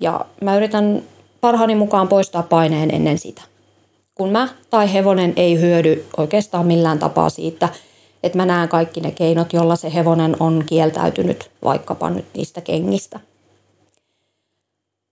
Ja 0.01 0.25
mä 0.41 0.57
yritän 0.57 1.03
parhaani 1.41 1.75
mukaan 1.75 2.09
poistaa 2.09 2.43
paineen 2.43 2.95
ennen 2.95 3.19
sitä. 3.19 3.43
Kun 4.15 4.31
mä 4.31 4.49
tai 4.71 4.93
hevonen 4.93 5.33
ei 5.37 5.61
hyödy 5.61 6.05
oikeastaan 6.17 6.67
millään 6.67 6.99
tapaa 6.99 7.31
siitä, 7.31 7.69
että 8.27 8.39
mä 8.39 8.47
näen 8.47 8.68
kaikki 8.68 9.01
ne 9.01 9.11
keinot, 9.11 9.53
jolla 9.53 9.77
se 9.77 9.95
hevonen 9.95 10.37
on 10.41 10.64
kieltäytynyt 10.66 11.51
vaikkapa 11.64 12.11
nyt 12.11 12.24
niistä 12.35 12.61
kengistä. 12.61 13.20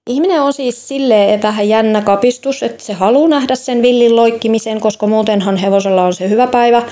Ihminen 0.07 0.43
on 0.43 0.53
siis 0.53 0.89
silleen 0.89 1.43
vähän 1.43 1.69
jännä 1.69 2.03
kapistus, 2.03 2.63
että 2.63 2.85
se 2.85 2.93
haluaa 2.93 3.29
nähdä 3.29 3.55
sen 3.55 3.83
villin 3.83 4.17
loikkimisen, 4.17 4.81
koska 4.81 5.07
muutenhan 5.07 5.57
hevosella 5.57 6.05
on 6.05 6.15
se 6.15 6.29
hyvä 6.29 6.47
päivä, 6.47 6.83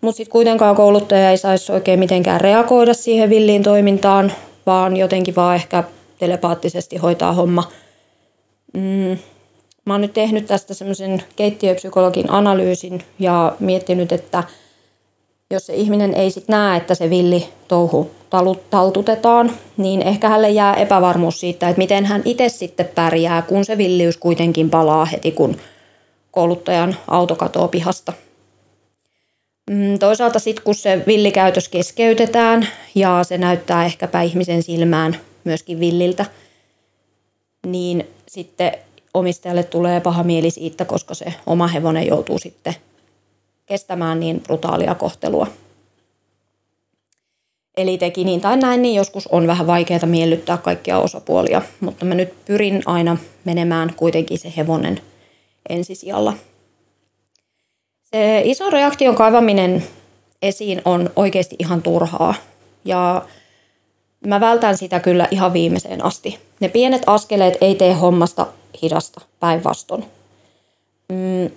mutta 0.00 0.16
sitten 0.16 0.32
kuitenkaan 0.32 0.76
kouluttaja 0.76 1.30
ei 1.30 1.38
saisi 1.38 1.72
oikein 1.72 1.98
mitenkään 1.98 2.40
reagoida 2.40 2.94
siihen 2.94 3.30
villiin 3.30 3.62
toimintaan, 3.62 4.32
vaan 4.66 4.96
jotenkin 4.96 5.36
vaan 5.36 5.54
ehkä 5.54 5.84
telepaattisesti 6.18 6.96
hoitaa 6.96 7.32
homma. 7.32 7.64
Mm. 8.74 9.18
Mä 9.84 9.94
oon 9.94 10.00
nyt 10.00 10.12
tehnyt 10.12 10.46
tästä 10.46 10.74
semmoisen 10.74 11.22
keittiöpsykologin 11.36 12.30
analyysin 12.30 13.02
ja 13.18 13.56
miettinyt, 13.60 14.12
että– 14.12 14.44
jos 15.50 15.66
se 15.66 15.74
ihminen 15.74 16.14
ei 16.14 16.30
sitten 16.30 16.52
näe, 16.52 16.76
että 16.76 16.94
se 16.94 17.10
villi 17.10 17.48
touhu 17.68 18.10
taltutetaan, 18.70 19.52
niin 19.76 20.02
ehkä 20.02 20.28
hänelle 20.28 20.50
jää 20.50 20.74
epävarmuus 20.74 21.40
siitä, 21.40 21.68
että 21.68 21.78
miten 21.78 22.06
hän 22.06 22.22
itse 22.24 22.48
sitten 22.48 22.88
pärjää, 22.94 23.42
kun 23.42 23.64
se 23.64 23.78
villiys 23.78 24.16
kuitenkin 24.16 24.70
palaa 24.70 25.04
heti, 25.04 25.32
kun 25.32 25.56
kouluttajan 26.30 26.96
auto 27.08 27.36
katoaa 27.36 27.68
pihasta. 27.68 28.12
Mm, 29.70 29.98
toisaalta 29.98 30.38
sitten, 30.38 30.64
kun 30.64 30.74
se 30.74 31.02
villikäytös 31.06 31.68
keskeytetään 31.68 32.68
ja 32.94 33.24
se 33.24 33.38
näyttää 33.38 33.84
ehkäpä 33.84 34.22
ihmisen 34.22 34.62
silmään 34.62 35.16
myöskin 35.44 35.80
villiltä, 35.80 36.26
niin 37.66 38.06
sitten 38.28 38.72
omistajalle 39.14 39.62
tulee 39.62 40.00
paha 40.00 40.22
mieli 40.22 40.50
siitä, 40.50 40.84
koska 40.84 41.14
se 41.14 41.34
oma 41.46 41.66
hevonen 41.66 42.06
joutuu 42.06 42.38
sitten 42.38 42.74
kestämään 43.68 44.20
niin 44.20 44.40
brutaalia 44.40 44.94
kohtelua. 44.94 45.46
Eli 47.76 47.98
teki 47.98 48.24
niin 48.24 48.40
tai 48.40 48.56
näin, 48.56 48.82
niin 48.82 48.94
joskus 48.94 49.26
on 49.26 49.46
vähän 49.46 49.66
vaikeaa 49.66 50.06
miellyttää 50.06 50.56
kaikkia 50.56 50.98
osapuolia, 50.98 51.62
mutta 51.80 52.04
mä 52.04 52.14
nyt 52.14 52.44
pyrin 52.44 52.82
aina 52.86 53.16
menemään 53.44 53.94
kuitenkin 53.96 54.38
se 54.38 54.52
hevonen 54.56 55.00
ensisijalla. 55.68 56.34
Se 58.04 58.42
iso 58.44 58.70
reaktion 58.70 59.14
kaivaminen 59.14 59.84
esiin 60.42 60.82
on 60.84 61.10
oikeasti 61.16 61.56
ihan 61.58 61.82
turhaa 61.82 62.34
ja 62.84 63.26
mä 64.26 64.40
vältän 64.40 64.76
sitä 64.76 65.00
kyllä 65.00 65.28
ihan 65.30 65.52
viimeiseen 65.52 66.04
asti. 66.04 66.38
Ne 66.60 66.68
pienet 66.68 67.02
askeleet 67.06 67.58
ei 67.60 67.74
tee 67.74 67.92
hommasta 67.92 68.46
hidasta 68.82 69.20
päinvastoin. 69.40 70.04
Mm, 71.08 71.50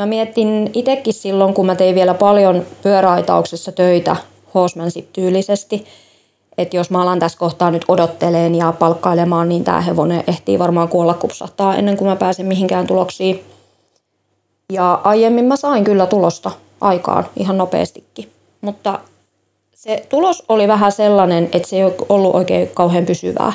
Mä 0.00 0.06
mietin 0.06 0.70
itsekin 0.74 1.14
silloin, 1.14 1.54
kun 1.54 1.66
mä 1.66 1.74
tein 1.74 1.94
vielä 1.94 2.14
paljon 2.14 2.66
pyöräaitauksessa 2.82 3.72
töitä 3.72 4.16
horsemanship-tyylisesti, 4.54 5.84
että 6.58 6.76
jos 6.76 6.90
mä 6.90 7.02
alan 7.02 7.18
tässä 7.18 7.38
kohtaa 7.38 7.70
nyt 7.70 7.84
odotteleen 7.88 8.54
ja 8.54 8.72
palkkailemaan, 8.72 9.48
niin 9.48 9.64
tämä 9.64 9.80
hevonen 9.80 10.24
ehtii 10.26 10.58
varmaan 10.58 10.88
kuolla 10.88 11.14
kupsahtaa 11.14 11.76
ennen 11.76 11.96
kuin 11.96 12.08
mä 12.08 12.16
pääsen 12.16 12.46
mihinkään 12.46 12.86
tuloksiin. 12.86 13.44
Ja 14.72 15.00
aiemmin 15.04 15.44
mä 15.44 15.56
sain 15.56 15.84
kyllä 15.84 16.06
tulosta 16.06 16.50
aikaan 16.80 17.26
ihan 17.36 17.58
nopeastikin, 17.58 18.30
mutta 18.60 18.98
se 19.74 20.06
tulos 20.08 20.42
oli 20.48 20.68
vähän 20.68 20.92
sellainen, 20.92 21.48
että 21.52 21.68
se 21.68 21.76
ei 21.76 21.82
ollut 22.08 22.34
oikein 22.34 22.68
kauhean 22.74 23.06
pysyvää. 23.06 23.52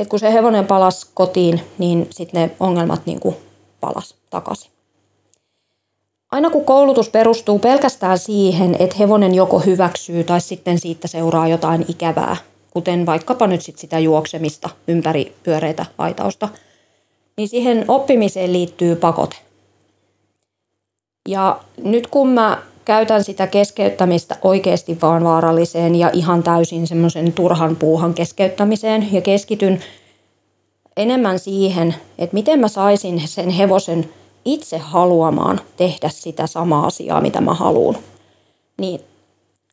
Et 0.00 0.08
kun 0.08 0.18
se 0.18 0.32
hevonen 0.32 0.66
palasi 0.66 1.06
kotiin, 1.14 1.60
niin 1.78 2.06
sitten 2.10 2.40
ne 2.40 2.50
ongelmat 2.60 3.06
niin 3.06 3.20
kuin 3.20 3.36
palas 3.80 4.14
takaisin. 4.30 4.77
Aina 6.32 6.50
kun 6.50 6.64
koulutus 6.64 7.08
perustuu 7.08 7.58
pelkästään 7.58 8.18
siihen, 8.18 8.76
että 8.78 8.96
hevonen 8.98 9.34
joko 9.34 9.58
hyväksyy 9.58 10.24
tai 10.24 10.40
sitten 10.40 10.78
siitä 10.78 11.08
seuraa 11.08 11.48
jotain 11.48 11.84
ikävää, 11.88 12.36
kuten 12.70 13.06
vaikkapa 13.06 13.46
nyt 13.46 13.62
sit 13.62 13.78
sitä 13.78 13.98
juoksemista 13.98 14.70
ympäri 14.88 15.32
pyöreitä 15.42 15.86
aitausta, 15.98 16.48
niin 17.36 17.48
siihen 17.48 17.84
oppimiseen 17.88 18.52
liittyy 18.52 18.96
pakote. 18.96 19.36
Ja 21.28 21.60
nyt 21.84 22.06
kun 22.06 22.28
mä 22.28 22.62
käytän 22.84 23.24
sitä 23.24 23.46
keskeyttämistä 23.46 24.36
oikeasti 24.42 24.98
vaan 25.02 25.24
vaaralliseen 25.24 25.94
ja 25.94 26.10
ihan 26.12 26.42
täysin 26.42 26.86
semmoisen 26.86 27.32
turhan 27.32 27.76
puuhan 27.76 28.14
keskeyttämiseen 28.14 29.12
ja 29.12 29.20
keskityn 29.20 29.80
enemmän 30.96 31.38
siihen, 31.38 31.94
että 32.18 32.34
miten 32.34 32.60
mä 32.60 32.68
saisin 32.68 33.28
sen 33.28 33.50
hevosen 33.50 34.08
itse 34.44 34.78
haluamaan 34.78 35.60
tehdä 35.76 36.08
sitä 36.08 36.46
samaa 36.46 36.86
asiaa, 36.86 37.20
mitä 37.20 37.40
mä 37.40 37.54
haluan, 37.54 37.96
niin 38.76 39.00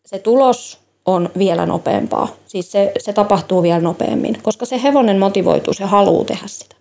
se 0.05 0.20
tulos 0.20 0.80
on 1.05 1.30
vielä 1.38 1.66
nopeampaa. 1.66 2.28
Siis 2.45 2.72
se, 2.72 2.91
se 2.99 3.13
tapahtuu 3.13 3.63
vielä 3.63 3.82
nopeammin, 3.82 4.38
koska 4.43 4.66
se 4.66 4.84
hevonen 4.84 5.20
motivoituu, 5.20 5.74
se 5.74 5.84
haluaa 5.84 6.26
tehdä 6.26 6.47
sitä. 6.47 6.76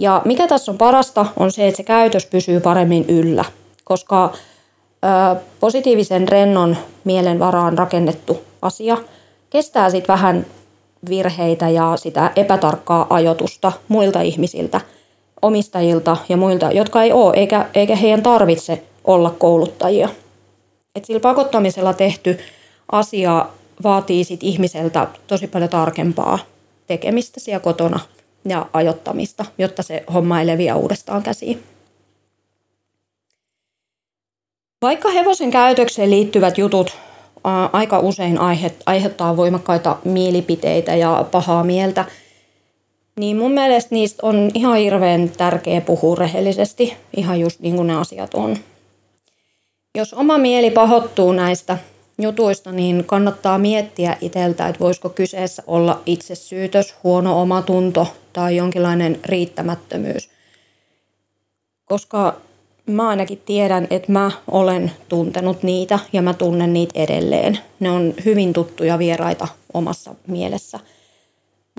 Ja 0.00 0.22
mikä 0.24 0.46
tässä 0.46 0.72
on 0.72 0.78
parasta, 0.78 1.26
on 1.36 1.52
se, 1.52 1.68
että 1.68 1.76
se 1.76 1.82
käytös 1.82 2.26
pysyy 2.26 2.60
paremmin 2.60 3.04
yllä, 3.08 3.44
koska 3.84 4.32
ö, 5.34 5.40
positiivisen 5.60 6.28
rennon 6.28 6.76
mielen 7.04 7.38
varaan 7.38 7.78
rakennettu 7.78 8.40
asia 8.62 8.96
kestää 9.50 9.90
sitten 9.90 10.12
vähän 10.12 10.46
virheitä 11.10 11.68
ja 11.68 11.96
sitä 11.96 12.32
epätarkkaa 12.36 13.06
ajotusta 13.10 13.72
muilta 13.88 14.20
ihmisiltä– 14.20 14.80
omistajilta 15.42 16.16
ja 16.28 16.36
muilta, 16.36 16.72
jotka 16.72 17.02
ei 17.02 17.12
ole, 17.12 17.34
eikä, 17.36 17.68
eikä 17.74 17.96
heidän 17.96 18.22
tarvitse 18.22 18.82
olla 19.04 19.30
kouluttajia. 19.30 20.08
Et 20.94 21.04
sillä 21.04 21.20
pakottamisella 21.20 21.92
tehty 21.92 22.38
asia 22.92 23.46
vaatii 23.82 24.24
sit 24.24 24.42
ihmiseltä 24.42 25.08
tosi 25.26 25.46
paljon 25.46 25.70
tarkempaa 25.70 26.38
tekemistä 26.86 27.40
siellä 27.40 27.60
kotona 27.60 28.00
ja 28.44 28.66
ajottamista, 28.72 29.44
jotta 29.58 29.82
se 29.82 30.04
homma 30.14 30.40
ei 30.40 30.46
leviä 30.46 30.76
uudestaan 30.76 31.22
käsiin. 31.22 31.62
Vaikka 34.82 35.10
hevosen 35.10 35.50
käytökseen 35.50 36.10
liittyvät 36.10 36.58
jutut 36.58 36.96
aika 37.72 37.98
usein 37.98 38.38
aiheuttaa 38.86 39.36
voimakkaita 39.36 39.96
mielipiteitä 40.04 40.96
ja 40.96 41.24
pahaa 41.30 41.64
mieltä, 41.64 42.04
niin 43.20 43.36
mun 43.36 43.52
mielestä 43.52 43.94
niistä 43.94 44.26
on 44.26 44.50
ihan 44.54 44.76
hirveän 44.76 45.28
tärkeä 45.28 45.80
puhua 45.80 46.16
rehellisesti, 46.16 46.96
ihan 47.16 47.40
just 47.40 47.60
niin 47.60 47.76
kuin 47.76 47.86
ne 47.86 47.96
asiat 47.96 48.34
on. 48.34 48.56
Jos 49.94 50.14
oma 50.14 50.38
mieli 50.38 50.70
pahoittuu 50.70 51.32
näistä 51.32 51.78
jutuista, 52.18 52.72
niin 52.72 53.04
kannattaa 53.04 53.58
miettiä 53.58 54.16
itseltä, 54.20 54.68
että 54.68 54.80
voisiko 54.80 55.08
kyseessä 55.08 55.62
olla 55.66 56.02
itsesyytös, 56.06 56.94
huono 57.04 57.42
omatunto 57.42 58.06
tai 58.32 58.56
jonkinlainen 58.56 59.20
riittämättömyys. 59.24 60.30
Koska 61.84 62.40
mä 62.86 63.08
ainakin 63.08 63.42
tiedän, 63.46 63.86
että 63.90 64.12
mä 64.12 64.30
olen 64.48 64.92
tuntenut 65.08 65.62
niitä 65.62 65.98
ja 66.12 66.22
mä 66.22 66.34
tunnen 66.34 66.72
niitä 66.72 67.00
edelleen. 67.00 67.58
Ne 67.80 67.90
on 67.90 68.14
hyvin 68.24 68.52
tuttuja 68.52 68.98
vieraita 68.98 69.48
omassa 69.74 70.14
mielessä. 70.26 70.78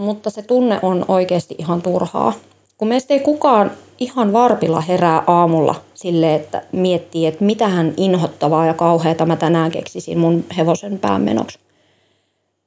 Mutta 0.02 0.30
se 0.30 0.42
tunne 0.42 0.80
on 0.82 1.06
oikeasti 1.08 1.56
ihan 1.58 1.82
turhaa. 1.82 2.34
Kun 2.78 2.88
meistä 2.88 3.14
ei 3.14 3.20
kukaan 3.20 3.72
ihan 4.00 4.34
varpilla 4.34 4.82
herää 4.82 5.24
aamulla 5.28 5.76
sille, 5.94 6.36
että 6.36 6.62
miettii, 6.72 7.26
että 7.26 7.46
mitähän 7.46 7.94
inhottavaa 7.98 8.66
ja 8.66 8.74
kauheata 8.74 9.26
mä 9.26 9.36
tänään 9.36 9.72
keksisin 9.72 10.18
mun 10.18 10.46
hevosen 10.58 11.00
päämenoksi. 11.00 11.60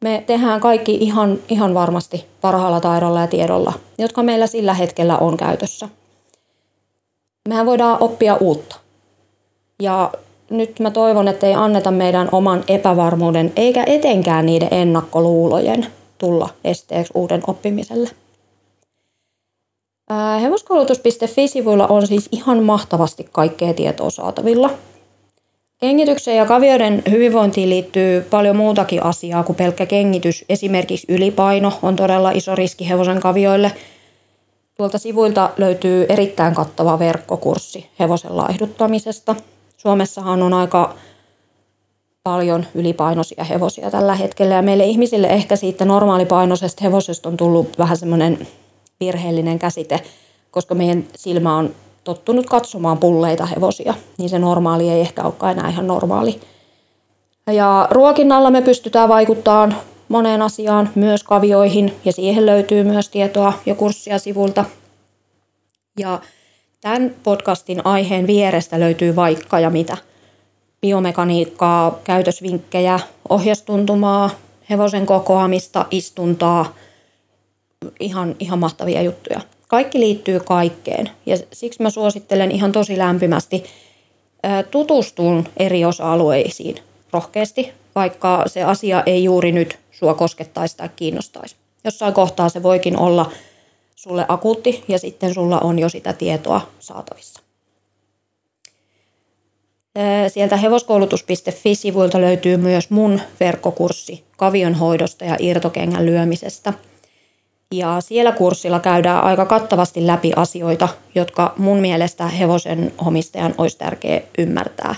Me 0.05 0.24
tehdään 0.26 0.61
kaikki 0.61 0.95
ihan, 0.95 1.39
ihan 1.49 1.74
varmasti 1.74 2.24
parhaalla 2.41 2.80
taidolla 2.80 3.20
ja 3.20 3.26
tiedolla, 3.26 3.72
jotka 3.99 4.22
meillä 4.22 4.47
sillä 4.47 4.74
hetkellä 4.74 5.18
on 5.18 5.37
käytössä. 5.37 5.89
Mehän 7.49 7.66
voidaan 7.66 7.97
oppia 8.01 8.37
uutta. 8.37 8.76
Ja 9.82 10.12
nyt 10.51 10.80
mä 10.80 10.91
toivon, 10.91 11.28
että 11.28 11.47
ei 11.47 11.55
anneta 11.55 11.91
meidän 11.91 12.28
oman 12.32 12.64
epävarmuuden 12.68 13.53
eikä 13.57 13.85
etenkään 13.87 14.47
niiden 14.47 14.68
ennakkoluulojen 14.70 15.87
tulla 16.25 16.49
esteeksi 16.64 17.12
uuden 17.16 17.43
oppimiselle. 17.47 18.11
Hevoskoulutus.fi-sivuilla 20.41 21.87
on 21.87 22.07
siis 22.07 22.29
ihan 22.33 22.62
mahtavasti 22.62 23.29
kaikkea 23.33 23.75
tietoa 23.75 24.11
saatavilla. 24.11 24.70
Kengitykseen 25.79 26.37
ja 26.37 26.47
kavioiden 26.47 27.03
hyvinvointiin 27.11 27.70
liittyy 27.70 28.20
paljon 28.20 28.57
muutakin 28.57 29.03
asiaa 29.03 29.43
kuin 29.43 29.57
pelkkä 29.57 29.87
kengitys. 29.87 30.45
Esimerkiksi 30.49 31.07
ylipaino 31.09 31.72
on 31.83 31.97
todella 31.97 32.31
iso 32.31 32.55
riski 32.55 32.89
hevosen 32.89 33.20
kavioille. 33.20 33.72
Tuolta 34.75 34.99
sivuilta 34.99 35.51
löytyy 35.57 36.07
erittäin 36.09 36.55
kattava 36.55 36.99
verkkokurssi 36.99 37.91
hevosen 38.01 38.37
laihduttamisesta. 38.37 39.37
Suomessahan 39.77 40.43
on 40.43 40.55
aika 40.55 40.95
paljon 42.25 42.66
ylipainoisia 42.75 43.45
hevosia 43.45 43.91
tällä 43.91 44.14
hetkellä 44.14 44.55
ja 44.55 44.62
meille 44.62 44.85
ihmisille 44.85 45.27
ehkä 45.27 45.57
siitä 45.57 45.85
normaalipainoisesta 45.85 46.85
hevosesta 46.85 47.29
on 47.29 47.37
tullut 47.37 47.79
vähän 47.79 47.97
semmoinen 47.97 48.47
virheellinen 49.01 49.59
käsite, 49.59 50.01
koska 50.51 50.75
meidän 50.75 51.05
silmä 51.14 51.57
on 51.57 51.75
tottunut 52.05 52.47
katsomaan 52.47 52.99
pulleita 52.99 53.47
hevosia, 53.47 53.95
niin 54.18 54.29
se 54.29 54.39
normaali 54.39 54.91
ei 54.91 55.01
ehkä 55.01 55.22
olekaan 55.22 55.59
enää 55.59 55.70
ihan 55.70 55.87
normaali. 55.87 56.41
Ja 57.47 57.89
ruokinnalla 57.91 58.51
me 58.51 58.62
pystytään 58.62 59.09
vaikuttamaan 59.09 59.77
moneen 60.09 60.43
asiaan, 60.43 60.91
myös 60.95 61.25
kavioihin, 61.25 61.95
ja 62.05 62.12
siihen 62.12 62.47
löytyy 62.47 62.85
myös 62.85 63.09
tietoa 63.09 63.53
ja 63.66 63.75
kurssia 63.75 64.18
sivulta. 64.18 64.64
Ja 65.99 66.20
tämän 66.81 67.14
podcastin 67.22 67.87
aiheen 67.87 68.27
vierestä 68.27 68.81
löytyy 68.81 69.16
vaikka 69.16 69.61
ja 69.61 69.70
mitä. 69.70 69.97
Biomekaniikkaa, 70.85 71.99
käytösvinkkejä, 72.05 73.01
ohjastuntumaa, 73.28 74.30
hevosen 74.70 75.07
kokoamista, 75.07 75.87
istuntaa, 75.91 76.74
ihan, 78.01 78.37
ihan 78.39 78.59
mahtavia 78.59 79.03
juttuja. 79.03 79.41
Kaikki 79.68 80.01
liittyy 80.01 80.41
kaikkeen 80.41 81.11
ja 81.26 81.37
siksi 81.53 81.82
mä 81.82 81.91
suosittelen 81.91 82.51
ihan 82.51 82.72
tosi 82.72 82.99
lämpimästi 82.99 83.64
tutustun 84.70 85.49
eri 85.57 85.85
osa-alueisiin 85.85 86.76
rohkeasti, 87.12 87.72
vaikka 87.95 88.43
se 88.47 88.62
asia 88.62 89.03
ei 89.07 89.24
juuri 89.24 89.53
nyt 89.53 89.78
sua 89.93 90.14
koskettaisi 90.14 90.76
tai 90.76 90.89
kiinnostaisi. 90.97 91.57
Jossain 91.85 92.14
kohtaa 92.14 92.49
se 92.49 92.62
voikin 92.62 92.99
olla 92.99 93.30
sulle 93.97 94.24
akuutti 94.28 94.85
ja 94.89 94.99
sitten 94.99 95.35
sulla 95.35 95.61
on 95.61 95.78
jo 95.78 95.89
sitä 95.89 96.12
tietoa 96.12 96.61
saatavissa. 96.78 97.43
Sieltä 100.28 100.57
hevoskoulutus.fi-sivuilta 100.57 102.20
löytyy 102.20 102.57
myös 102.57 102.90
mun 102.90 103.20
verkkokurssi 103.40 104.24
kavion 104.36 104.74
hoidosta 104.74 105.24
ja 105.24 105.36
irtokengän 105.40 106.07
lyömisestä– 106.07 106.72
ja 107.72 108.01
siellä 108.01 108.32
kurssilla 108.32 108.80
käydään 108.80 109.24
aika 109.24 109.47
kattavasti 109.47 110.07
läpi 110.07 110.32
asioita, 110.36 110.88
jotka 111.14 111.55
mun 111.59 111.80
mielestä 111.80 112.28
hevosen 112.28 112.92
omistajan 112.99 113.55
olisi 113.59 113.78
tärkeä 113.78 114.20
ymmärtää. 114.38 114.95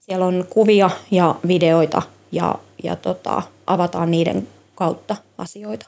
Siellä 0.00 0.26
on 0.26 0.46
kuvia 0.50 0.90
ja 1.10 1.34
videoita 1.48 2.02
ja, 2.32 2.54
ja 2.82 2.96
tota, 2.96 3.42
avataan 3.66 4.10
niiden 4.10 4.48
kautta 4.74 5.16
asioita. 5.38 5.86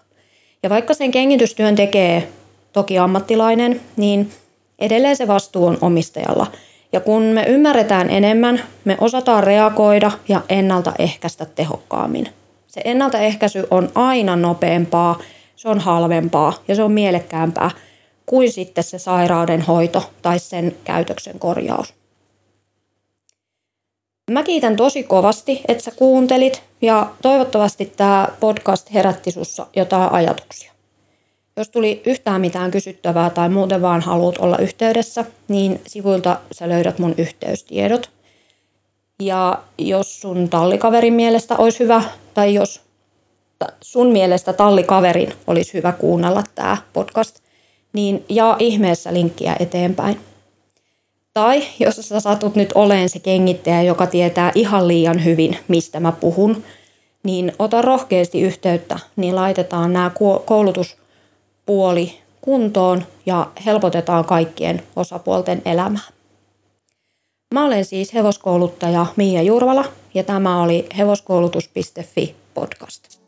Ja 0.62 0.70
vaikka 0.70 0.94
sen 0.94 1.10
kengitystyön 1.10 1.74
tekee 1.74 2.28
toki 2.72 2.98
ammattilainen, 2.98 3.80
niin 3.96 4.32
edelleen 4.78 5.16
se 5.16 5.28
vastuu 5.28 5.66
on 5.66 5.78
omistajalla. 5.80 6.46
Ja 6.92 7.00
kun 7.00 7.22
me 7.22 7.44
ymmärretään 7.48 8.10
enemmän, 8.10 8.62
me 8.84 8.96
osataan 9.00 9.44
reagoida 9.44 10.10
ja 10.28 10.40
ennaltaehkäistä 10.48 11.46
tehokkaammin. 11.46 12.28
Se 12.66 12.80
ennaltaehkäisy 12.84 13.66
on 13.70 13.90
aina 13.94 14.36
nopeampaa 14.36 15.18
se 15.60 15.68
on 15.68 15.78
halvempaa 15.78 16.52
ja 16.68 16.74
se 16.74 16.82
on 16.82 16.92
mielekkäämpää 16.92 17.70
kuin 18.26 18.52
sitten 18.52 18.84
se 18.84 18.98
sairauden 18.98 19.60
hoito 19.60 20.10
tai 20.22 20.38
sen 20.38 20.76
käytöksen 20.84 21.38
korjaus. 21.38 21.94
Mä 24.30 24.42
kiitän 24.42 24.76
tosi 24.76 25.02
kovasti, 25.02 25.60
että 25.68 25.84
sä 25.84 25.90
kuuntelit 25.90 26.62
ja 26.82 27.10
toivottavasti 27.22 27.92
tämä 27.96 28.28
podcast 28.40 28.94
herätti 28.94 29.30
sussa 29.30 29.66
jotain 29.76 30.12
ajatuksia. 30.12 30.72
Jos 31.56 31.68
tuli 31.68 32.02
yhtään 32.06 32.40
mitään 32.40 32.70
kysyttävää 32.70 33.30
tai 33.30 33.48
muuten 33.48 33.82
vaan 33.82 34.00
haluat 34.00 34.38
olla 34.38 34.58
yhteydessä, 34.58 35.24
niin 35.48 35.80
sivuilta 35.86 36.40
sä 36.52 36.68
löydät 36.68 36.98
mun 36.98 37.14
yhteystiedot. 37.18 38.10
Ja 39.22 39.62
jos 39.78 40.20
sun 40.20 40.48
tallikaverin 40.48 41.14
mielestä 41.14 41.56
olisi 41.56 41.78
hyvä, 41.78 42.02
tai 42.34 42.54
jos 42.54 42.80
sun 43.80 44.06
mielestä 44.06 44.52
tallikaverin 44.52 45.32
olisi 45.46 45.74
hyvä 45.74 45.92
kuunnella 45.92 46.42
tämä 46.54 46.76
podcast, 46.92 47.38
niin 47.92 48.24
jaa 48.28 48.56
ihmeessä 48.58 49.14
linkkiä 49.14 49.56
eteenpäin. 49.60 50.20
Tai 51.34 51.62
jos 51.80 51.96
sä 51.96 52.20
satut 52.20 52.54
nyt 52.54 52.72
oleen 52.74 53.08
se 53.08 53.18
kengittäjä, 53.18 53.82
joka 53.82 54.06
tietää 54.06 54.52
ihan 54.54 54.88
liian 54.88 55.24
hyvin, 55.24 55.56
mistä 55.68 56.00
mä 56.00 56.12
puhun, 56.12 56.64
niin 57.22 57.52
ota 57.58 57.82
rohkeasti 57.82 58.40
yhteyttä, 58.40 58.98
niin 59.16 59.36
laitetaan 59.36 59.92
nämä 59.92 60.10
koulutuspuoli 61.70 62.20
kuntoon 62.40 63.04
ja 63.26 63.50
helpotetaan 63.66 64.24
kaikkien 64.24 64.82
osapuolten 64.96 65.62
elämää. 65.64 66.08
Mä 67.54 67.64
olen 67.64 67.84
siis 67.84 68.14
hevoskouluttaja 68.14 69.06
Miia 69.16 69.42
Jurvala 69.42 69.84
ja 70.14 70.24
tämä 70.24 70.62
oli 70.62 70.86
hevoskoulutus.fi 70.98 72.34
podcast. 72.54 73.19